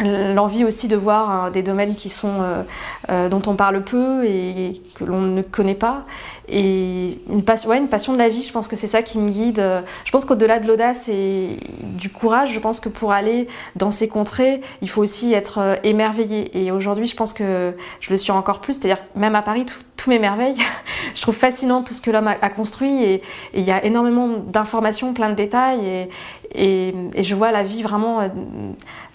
l'envie 0.00 0.64
aussi 0.64 0.88
de 0.88 0.96
voir 0.96 1.30
hein, 1.30 1.50
des 1.50 1.62
domaines 1.62 1.94
qui 1.94 2.08
sont 2.08 2.40
euh, 2.40 2.62
euh, 3.10 3.28
dont 3.28 3.42
on 3.46 3.54
parle 3.54 3.82
peu 3.82 4.24
et, 4.24 4.80
que 4.94 5.04
l'on 5.04 5.20
ne 5.20 5.42
connaît 5.42 5.74
pas. 5.74 6.04
Et 6.48 7.18
une 7.30 7.44
passion, 7.44 7.70
ouais, 7.70 7.78
une 7.78 7.88
passion 7.88 8.12
de 8.12 8.18
la 8.18 8.28
vie 8.28 8.42
je 8.42 8.52
pense 8.52 8.66
que 8.66 8.76
c'est 8.76 8.86
ça 8.86 9.02
qui 9.02 9.18
me 9.18 9.28
guide. 9.28 9.62
Je 10.04 10.10
pense 10.10 10.24
qu'au-delà 10.24 10.58
de 10.58 10.66
l'audace 10.66 11.08
et 11.08 11.58
du 11.82 12.10
courage 12.10 12.52
je 12.52 12.58
pense 12.58 12.80
que 12.80 12.88
pour 12.88 13.12
aller 13.12 13.48
dans 13.76 13.90
ces 13.90 14.08
contrées 14.08 14.60
il 14.82 14.88
faut 14.88 15.02
aussi 15.02 15.32
être 15.32 15.58
euh, 15.58 15.76
émerveillé. 15.84 16.50
Et 16.58 16.72
aujourd'hui 16.72 17.06
je 17.06 17.16
pense 17.16 17.32
que 17.32 17.74
je 18.00 18.10
le 18.10 18.16
suis 18.16 18.32
encore 18.32 18.60
plus. 18.60 18.74
C'est-à-dire 18.74 19.02
même 19.14 19.34
à 19.34 19.42
Paris 19.42 19.66
tout, 19.66 19.80
m'émerveille 20.08 20.56
je 21.14 21.22
trouve 21.22 21.34
fascinant 21.34 21.82
tout 21.82 21.94
ce 21.94 22.00
que 22.00 22.10
l'homme 22.10 22.28
a, 22.28 22.50
construit 22.50 23.02
et 23.02 23.22
il 23.54 23.62
y 23.62 23.70
a 23.70 23.84
énormément 23.84 24.28
d'informations 24.28 25.12
plein 25.12 25.30
de 25.30 25.34
détails 25.34 26.08
et, 26.54 26.94
et, 27.14 27.22
je 27.22 27.34
vois 27.34 27.52
la 27.52 27.62
vie 27.62 27.82
vraiment 27.82 28.28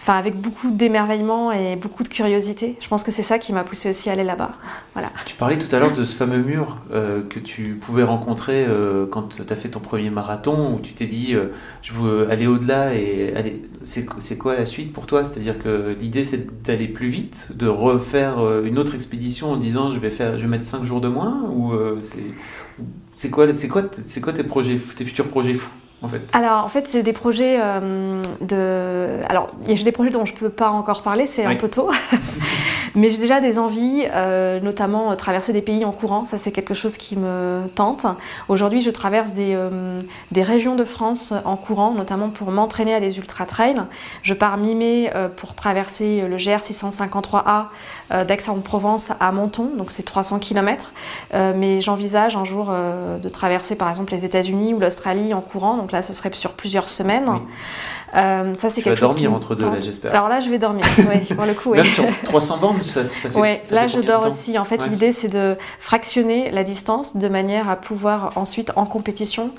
enfin 0.05 0.19
avec 0.19 0.35
beaucoup 0.39 0.69
d'émerveillement 0.69 1.51
et 1.51 1.75
beaucoup 1.75 2.03
de 2.03 2.09
curiosité. 2.09 2.75
Je 2.79 2.87
pense 2.87 3.03
que 3.03 3.09
c'est 3.09 3.23
ça 3.23 3.39
qui 3.39 3.53
m'a 3.53 3.63
poussé 3.63 3.89
aussi 3.89 4.09
à 4.09 4.13
aller 4.13 4.23
là-bas. 4.23 4.51
Voilà. 4.93 5.09
Tu 5.25 5.35
parlais 5.35 5.57
tout 5.57 5.73
à 5.75 5.79
l'heure 5.79 5.93
de 5.93 6.05
ce 6.05 6.15
fameux 6.15 6.43
mur 6.43 6.77
euh, 6.93 7.21
que 7.27 7.39
tu 7.39 7.79
pouvais 7.81 8.03
rencontrer 8.03 8.65
euh, 8.65 9.07
quand 9.07 9.35
tu 9.35 9.41
as 9.41 9.55
fait 9.55 9.69
ton 9.69 9.79
premier 9.79 10.11
marathon, 10.11 10.75
où 10.75 10.79
tu 10.79 10.93
t'es 10.93 11.07
dit 11.07 11.33
euh, 11.33 11.47
je 11.81 11.93
veux 11.93 12.29
aller 12.29 12.45
au-delà 12.45 12.93
et 12.93 13.33
aller... 13.35 13.61
c'est 13.85 14.37
quoi 14.37 14.55
la 14.55 14.65
suite 14.65 14.91
pour 14.91 15.05
toi? 15.05 15.23
C'est-à-dire 15.23 15.57
que 15.59 15.95
l'idée 15.99 16.23
c'est 16.23 16.63
d'aller 16.63 16.87
plus 16.87 17.07
vite, 17.07 17.51
de 17.55 17.67
refaire 17.67 18.37
une 18.63 18.77
autre 18.77 18.95
expédition 18.95 19.51
en 19.51 19.57
disant 19.57 19.91
je 19.91 19.99
vais, 19.99 20.11
faire, 20.11 20.37
je 20.37 20.43
vais 20.43 20.49
mettre 20.49 20.65
5 20.65 20.83
jours 20.83 21.01
de 21.01 21.07
moins 21.07 21.49
ou 21.49 21.73
c'est 23.13 23.29
quoi, 23.29 23.47
quoi, 23.47 23.83
quoi 24.21 24.33
tes, 24.33 24.43
projets, 24.43 24.77
tes 24.95 25.05
futurs 25.05 25.27
projets 25.27 25.53
fous 25.53 25.71
alors, 26.33 26.65
en 26.65 26.67
fait, 26.67 26.89
j'ai 26.91 27.03
des 27.03 27.13
projets 27.13 27.57
euh, 27.59 28.21
de. 28.41 29.23
Alors, 29.27 29.51
j'ai 29.67 29.83
des 29.83 29.91
projets 29.91 30.11
dont 30.11 30.25
je 30.25 30.33
ne 30.33 30.37
peux 30.37 30.49
pas 30.49 30.69
encore 30.69 31.01
parler, 31.01 31.27
c'est 31.27 31.45
un 31.45 31.55
peu 31.55 31.69
tôt. 31.69 31.89
Mais 32.95 33.09
j'ai 33.09 33.17
déjà 33.17 33.41
des 33.41 33.59
envies, 33.59 34.05
euh, 34.13 34.59
notamment 34.61 35.11
euh, 35.11 35.15
traverser 35.15 35.51
des 35.51 35.61
pays 35.61 35.83
en 35.83 35.91
courant. 35.91 36.23
Ça, 36.23 36.37
c'est 36.37 36.51
quelque 36.51 36.73
chose 36.73 36.95
qui 36.97 37.17
me 37.17 37.63
tente. 37.75 38.05
Aujourd'hui, 38.47 38.81
je 38.81 38.89
traverse 38.89 39.31
des, 39.31 39.57
des, 40.31 40.43
régions 40.43 40.75
de 40.75 40.83
France 40.83 41.33
en 41.43 41.57
courant, 41.57 41.91
notamment 41.91 42.29
pour 42.29 42.51
m'entraîner 42.51 42.93
à 42.93 42.99
des 42.99 43.17
ultra-trails. 43.17 43.81
Je 44.21 44.33
pars 44.33 44.57
mi-mai 44.57 45.11
pour 45.35 45.55
traverser 45.55 46.27
le 46.27 46.37
GR 46.37 46.61
653A 46.61 47.65
d'Aix-en-Provence 48.25 49.11
à 49.19 49.31
Menton, 49.31 49.71
donc 49.77 49.91
c'est 49.91 50.03
300 50.03 50.39
km. 50.39 50.93
mais 51.33 51.81
j'envisage 51.81 52.35
un 52.35 52.45
jour 52.45 52.67
de 52.67 53.29
traverser, 53.29 53.75
par 53.75 53.89
exemple, 53.89 54.13
les 54.13 54.25
États-Unis 54.25 54.73
ou 54.73 54.79
l'Australie 54.79 55.33
en 55.33 55.41
courant. 55.41 55.77
Donc 55.77 55.91
là, 55.91 56.01
ce 56.01 56.13
serait 56.13 56.31
sur 56.33 56.53
plusieurs 56.53 56.89
semaines. 56.89 57.27
Euh, 58.15 58.53
ça, 58.55 58.69
c'est 58.69 58.81
quelque 58.81 58.97
chose 58.97 59.09
dormir 59.09 59.33
entre 59.33 59.55
deux, 59.55 59.65
là, 59.65 59.79
j'espère. 59.79 60.11
Alors 60.15 60.29
là, 60.29 60.39
je 60.39 60.49
vais 60.49 60.57
dormir, 60.57 60.85
oui, 60.97 61.35
pour 61.35 61.45
le 61.45 61.53
coup. 61.53 61.73
Même 61.73 61.85
sur 61.85 62.05
300 62.23 62.57
bornes, 62.57 62.83
ça, 62.83 63.07
ça 63.07 63.29
fait. 63.29 63.39
Oui, 63.39 63.57
là, 63.71 63.87
je 63.87 63.99
dors 63.99 64.25
aussi. 64.25 64.57
En 64.57 64.65
fait, 64.65 64.87
l'idée, 64.87 65.11
c'est 65.11 65.27
de 65.27 65.57
fractionner 65.79 66.51
la 66.51 66.63
distance 66.63 67.17
de 67.17 67.27
manière 67.27 67.69
à 67.69 67.75
pouvoir 67.75 68.31
ensuite, 68.37 68.71
en 68.75 68.85
compétition, 68.85 69.51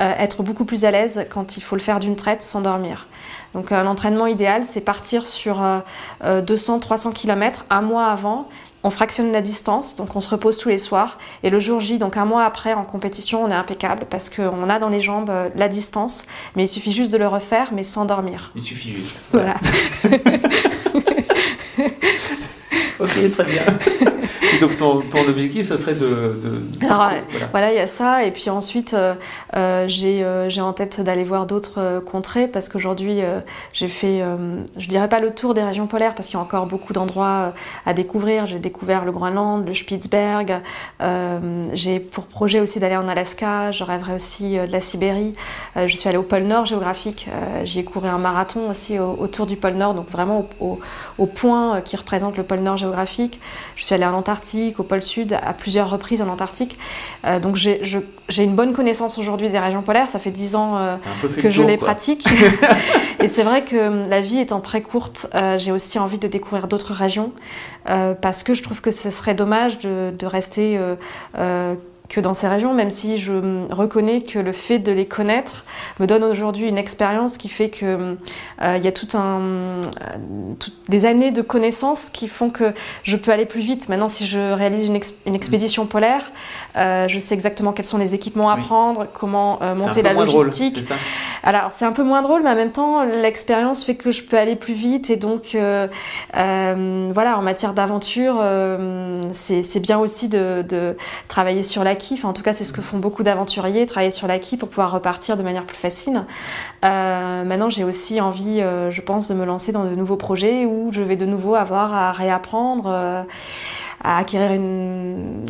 euh, 0.00 0.12
être 0.18 0.42
beaucoup 0.42 0.64
plus 0.64 0.84
à 0.84 0.90
l'aise 0.90 1.26
quand 1.30 1.56
il 1.56 1.62
faut 1.62 1.76
le 1.76 1.82
faire 1.82 2.00
d'une 2.00 2.16
traite 2.16 2.42
sans 2.42 2.60
dormir. 2.60 3.08
Donc, 3.54 3.72
euh, 3.72 3.82
l'entraînement 3.82 4.26
idéal, 4.26 4.64
c'est 4.64 4.80
partir 4.80 5.26
sur 5.26 5.62
200-300 6.24 7.12
km 7.12 7.64
un 7.70 7.82
mois 7.82 8.06
avant 8.06 8.48
on 8.84 8.90
fractionne 8.90 9.32
la 9.32 9.40
distance, 9.40 9.96
donc 9.96 10.14
on 10.14 10.20
se 10.20 10.28
repose 10.28 10.58
tous 10.58 10.68
les 10.68 10.78
soirs. 10.78 11.18
Et 11.42 11.50
le 11.50 11.58
jour 11.58 11.80
J, 11.80 11.98
donc 11.98 12.18
un 12.18 12.26
mois 12.26 12.44
après, 12.44 12.74
en 12.74 12.84
compétition, 12.84 13.42
on 13.42 13.48
est 13.48 13.54
impeccable 13.54 14.04
parce 14.08 14.28
qu'on 14.28 14.68
a 14.68 14.78
dans 14.78 14.90
les 14.90 15.00
jambes 15.00 15.30
euh, 15.30 15.48
la 15.56 15.68
distance, 15.68 16.26
mais 16.54 16.64
il 16.64 16.68
suffit 16.68 16.92
juste 16.92 17.10
de 17.10 17.16
le 17.16 17.26
refaire, 17.26 17.70
mais 17.72 17.82
sans 17.82 18.04
dormir. 18.04 18.52
Il 18.54 18.62
suffit 18.62 18.94
juste. 18.94 19.16
Voilà. 19.32 19.54
ok, 23.00 23.32
très 23.32 23.44
bien. 23.44 23.64
donc 24.60 24.76
ton, 24.76 25.28
objectif, 25.28 25.66
ça 25.66 25.76
serait 25.76 25.94
de... 25.94 26.36
Alors 26.82 27.10
voilà, 27.50 27.72
il 27.72 27.76
y 27.76 27.80
a 27.80 27.86
ça. 27.86 28.24
Et 28.24 28.30
puis 28.30 28.50
ensuite, 28.50 28.94
euh, 28.94 29.14
euh, 29.56 29.88
euh, 30.04 30.48
j'ai 30.48 30.60
en 30.60 30.72
tête 30.72 31.00
d'aller 31.00 31.24
voir 31.24 31.46
d'autres 31.46 32.02
contrées 32.04 32.48
parce 32.48 32.68
qu'aujourd'hui, 32.68 33.20
j'ai 33.72 33.88
fait, 33.88 34.22
je 34.76 34.88
dirais 34.88 35.08
pas 35.08 35.20
le 35.20 35.30
tour 35.30 35.54
des 35.54 35.62
régions 35.62 35.86
polaires 35.86 36.14
parce 36.14 36.28
qu'il 36.28 36.36
y 36.36 36.38
a 36.38 36.42
encore 36.42 36.66
beaucoup 36.66 36.92
d'endroits 36.92 37.52
à 37.86 37.94
découvrir. 37.94 38.46
J'ai 38.46 38.58
découvert 38.58 39.04
le 39.04 39.12
Groenland, 39.12 39.66
le 39.66 39.74
Spitzberg. 39.74 40.60
j'ai 41.72 42.00
pour 42.00 42.26
projet 42.26 42.60
aussi 42.60 42.80
d'aller 42.80 42.96
en 42.96 43.08
Alaska. 43.08 43.72
Je 43.72 43.84
rêverais 43.84 44.14
aussi 44.14 44.56
de 44.56 44.72
la 44.72 44.80
Sibérie. 44.80 45.34
je 45.76 45.94
suis 45.94 46.08
allée 46.08 46.18
au 46.18 46.22
pôle 46.22 46.42
Nord 46.42 46.66
géographique. 46.66 47.28
J'y 47.64 47.80
ai 47.80 47.84
couru 47.84 48.08
un 48.08 48.18
marathon 48.18 48.70
aussi 48.70 48.98
autour 48.98 49.46
du 49.46 49.56
pôle 49.56 49.74
Nord, 49.74 49.94
donc 49.94 50.10
vraiment 50.10 50.48
au, 50.60 50.78
au 51.18 51.26
point 51.26 51.80
qui 51.80 51.96
représente 51.96 52.36
le 52.36 52.42
pôle 52.42 52.60
Nord 52.60 52.76
géographique. 52.76 53.40
Je 53.76 53.84
suis 53.84 53.94
allée 53.94 54.04
en 54.04 54.14
Antarctique 54.34 54.80
au 54.80 54.82
pôle 54.82 55.00
Sud, 55.00 55.38
à 55.40 55.52
plusieurs 55.52 55.88
reprises 55.88 56.20
en 56.20 56.28
Antarctique. 56.28 56.76
Euh, 57.24 57.38
donc 57.38 57.54
j'ai 57.54 58.42
une 58.42 58.56
bonne 58.56 58.72
connaissance 58.72 59.16
aujourd'hui 59.16 59.48
des 59.48 59.60
régions 59.60 59.82
polaires. 59.82 60.08
Ça 60.08 60.18
fait 60.18 60.32
dix 60.32 60.56
ans 60.56 60.76
euh, 60.76 60.96
que 61.40 61.50
je 61.50 61.62
les 61.62 61.76
pratique. 61.76 62.26
et 63.20 63.28
c'est 63.28 63.44
vrai 63.44 63.62
que 63.62 63.76
euh, 63.76 64.08
la 64.08 64.20
vie 64.20 64.40
étant 64.40 64.60
très 64.60 64.80
courte, 64.80 65.28
j'ai 65.58 65.70
aussi 65.70 66.00
envie 66.00 66.18
de 66.18 66.26
découvrir 66.26 66.66
d'autres 66.66 66.92
régions 66.92 67.30
parce 67.84 68.42
que 68.42 68.54
je 68.54 68.62
trouve 68.62 68.80
que 68.80 68.90
ce 68.90 69.10
serait 69.10 69.34
dommage 69.34 69.78
de, 69.78 70.12
de 70.18 70.26
rester 70.26 70.80
que 72.08 72.20
dans 72.20 72.34
ces 72.34 72.48
régions, 72.48 72.74
même 72.74 72.90
si 72.90 73.16
je 73.16 73.32
reconnais 73.72 74.20
que 74.20 74.38
le 74.38 74.52
fait 74.52 74.78
de 74.78 74.92
les 74.92 75.06
connaître 75.06 75.64
me 75.98 76.06
donne 76.06 76.22
aujourd'hui 76.22 76.68
une 76.68 76.76
expérience 76.76 77.38
qui 77.38 77.48
fait 77.48 77.70
que 77.70 78.16
euh, 78.62 78.76
il 78.76 78.84
y 78.84 78.88
a 78.88 78.92
tout 78.92 79.16
un, 79.16 79.40
euh, 79.40 79.80
des 80.90 81.06
années 81.06 81.30
de 81.30 81.40
connaissances 81.40 82.10
qui 82.10 82.28
font 82.28 82.50
que 82.50 82.74
je 83.04 83.16
peux 83.16 83.32
aller 83.32 83.46
plus 83.46 83.62
vite. 83.62 83.88
Maintenant, 83.88 84.08
si 84.08 84.26
je 84.26 84.52
réalise 84.52 84.86
une, 84.86 85.00
une 85.24 85.34
expédition 85.34 85.86
polaire, 85.86 86.30
euh, 86.76 87.08
je 87.08 87.18
sais 87.18 87.34
exactement 87.34 87.72
quels 87.72 87.86
sont 87.86 87.98
les 87.98 88.14
équipements 88.14 88.50
à 88.50 88.58
prendre, 88.58 89.06
comment 89.14 89.58
monter 89.74 90.02
la 90.02 90.12
logistique. 90.12 90.78
Alors, 91.42 91.72
c'est 91.72 91.86
un 91.86 91.92
peu 91.92 92.02
moins 92.02 92.20
drôle, 92.20 92.42
mais 92.42 92.50
en 92.50 92.54
même 92.54 92.72
temps, 92.72 93.02
l'expérience 93.04 93.82
fait 93.82 93.94
que 93.94 94.12
je 94.12 94.22
peux 94.22 94.36
aller 94.36 94.56
plus 94.56 94.74
vite 94.74 95.08
et 95.08 95.16
donc, 95.16 95.56
voilà, 96.32 97.38
en 97.38 97.42
matière 97.42 97.72
d'aventure, 97.72 98.42
c'est 99.32 99.80
bien 99.80 99.98
aussi 99.98 100.28
de, 100.28 100.62
de 100.62 100.96
travailler 101.28 101.62
sur 101.62 101.82
la 101.82 101.93
en 102.24 102.32
tout 102.32 102.42
cas, 102.42 102.52
c'est 102.52 102.64
ce 102.64 102.72
que 102.72 102.82
font 102.82 102.98
beaucoup 102.98 103.22
d'aventuriers, 103.22 103.86
travailler 103.86 104.10
sur 104.10 104.26
l'acquis 104.26 104.56
pour 104.56 104.68
pouvoir 104.68 104.90
repartir 104.90 105.36
de 105.36 105.42
manière 105.42 105.64
plus 105.64 105.76
facile. 105.76 106.24
Euh, 106.84 107.44
maintenant, 107.44 107.70
j'ai 107.70 107.84
aussi 107.84 108.20
envie, 108.20 108.60
euh, 108.60 108.90
je 108.90 109.00
pense, 109.00 109.28
de 109.28 109.34
me 109.34 109.44
lancer 109.44 109.72
dans 109.72 109.84
de 109.84 109.94
nouveaux 109.94 110.16
projets 110.16 110.66
où 110.66 110.90
je 110.92 111.02
vais 111.02 111.16
de 111.16 111.26
nouveau 111.26 111.54
avoir 111.54 111.94
à 111.94 112.12
réapprendre. 112.12 112.84
Euh, 112.86 113.22
à 114.06 114.18
acquérir 114.18 114.60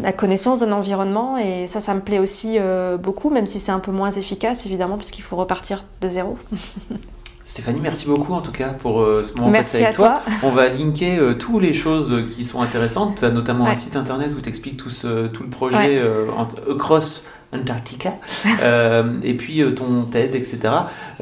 la 0.00 0.12
connaissance 0.12 0.60
d'un 0.60 0.70
environnement. 0.70 1.38
Et 1.38 1.66
ça, 1.66 1.80
ça 1.80 1.92
me 1.92 2.00
plaît 2.00 2.20
aussi 2.20 2.56
beaucoup, 3.00 3.28
même 3.28 3.46
si 3.46 3.58
c'est 3.58 3.72
un 3.72 3.80
peu 3.80 3.90
moins 3.90 4.12
efficace, 4.12 4.64
évidemment, 4.64 4.96
puisqu'il 4.96 5.22
faut 5.22 5.34
repartir 5.34 5.84
de 6.00 6.08
zéro. 6.08 6.38
Stéphanie, 7.46 7.80
merci 7.82 8.06
beaucoup 8.06 8.32
en 8.32 8.40
tout 8.40 8.52
cas 8.52 8.70
pour 8.70 9.02
euh, 9.02 9.22
ce 9.22 9.34
moment 9.34 9.52
passé 9.52 9.84
avec 9.84 9.96
toi. 9.96 10.22
On 10.42 10.50
va 10.50 10.68
linker 10.68 11.18
euh, 11.18 11.34
toutes 11.34 11.62
les 11.62 11.74
choses 11.74 12.24
qui 12.26 12.42
sont 12.42 12.62
intéressantes. 12.62 13.18
Tu 13.18 13.24
as 13.24 13.30
notamment 13.30 13.66
un 13.66 13.74
site 13.74 13.96
internet 13.96 14.30
où 14.36 14.40
tu 14.40 14.48
expliques 14.48 14.78
tout, 14.78 14.88
tout, 14.88 15.42
le 15.42 15.50
projet 15.50 15.98
euh, 15.98 16.26
Across 16.70 17.26
Antarctica, 17.52 18.14
et 19.22 19.34
puis 19.34 19.62
ton 19.76 20.06
TED, 20.06 20.34
etc. 20.34 20.58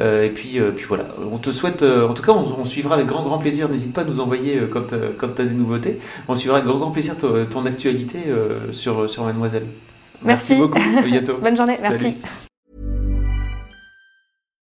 et 0.01 0.31
puis, 0.31 0.59
puis 0.75 0.87
voilà, 0.89 1.05
on 1.31 1.37
te 1.37 1.51
souhaite, 1.51 1.83
en 1.83 2.15
tout 2.15 2.23
cas, 2.23 2.33
on, 2.33 2.65
suivra 2.65 2.95
avec 2.95 3.07
grand 3.07 3.23
grand 3.23 3.37
plaisir. 3.37 3.69
N'hésite 3.69 3.93
pas 3.93 4.01
à 4.01 4.05
nous 4.05 4.19
envoyer 4.19 4.63
quand, 4.73 4.95
quand 5.19 5.29
tu 5.37 5.43
as 5.43 5.45
des 5.45 5.55
nouveautés. 5.55 5.99
On 6.29 6.37
suivra 6.37 6.59
avec 6.59 6.69
grand 6.71 6.79
grand 6.79 6.91
plaisir 6.91 7.17
ton, 7.19 7.67
actualité 7.67 8.21
sur, 8.71 9.11
sur 9.11 9.25
Mademoiselle. 9.25 9.67
Merci, 10.23 10.55
beaucoup. 10.55 10.79
À 10.79 11.03
bientôt. 11.03 11.37
Bonne 11.43 11.57
journée. 11.57 11.79
Merci. 11.83 12.15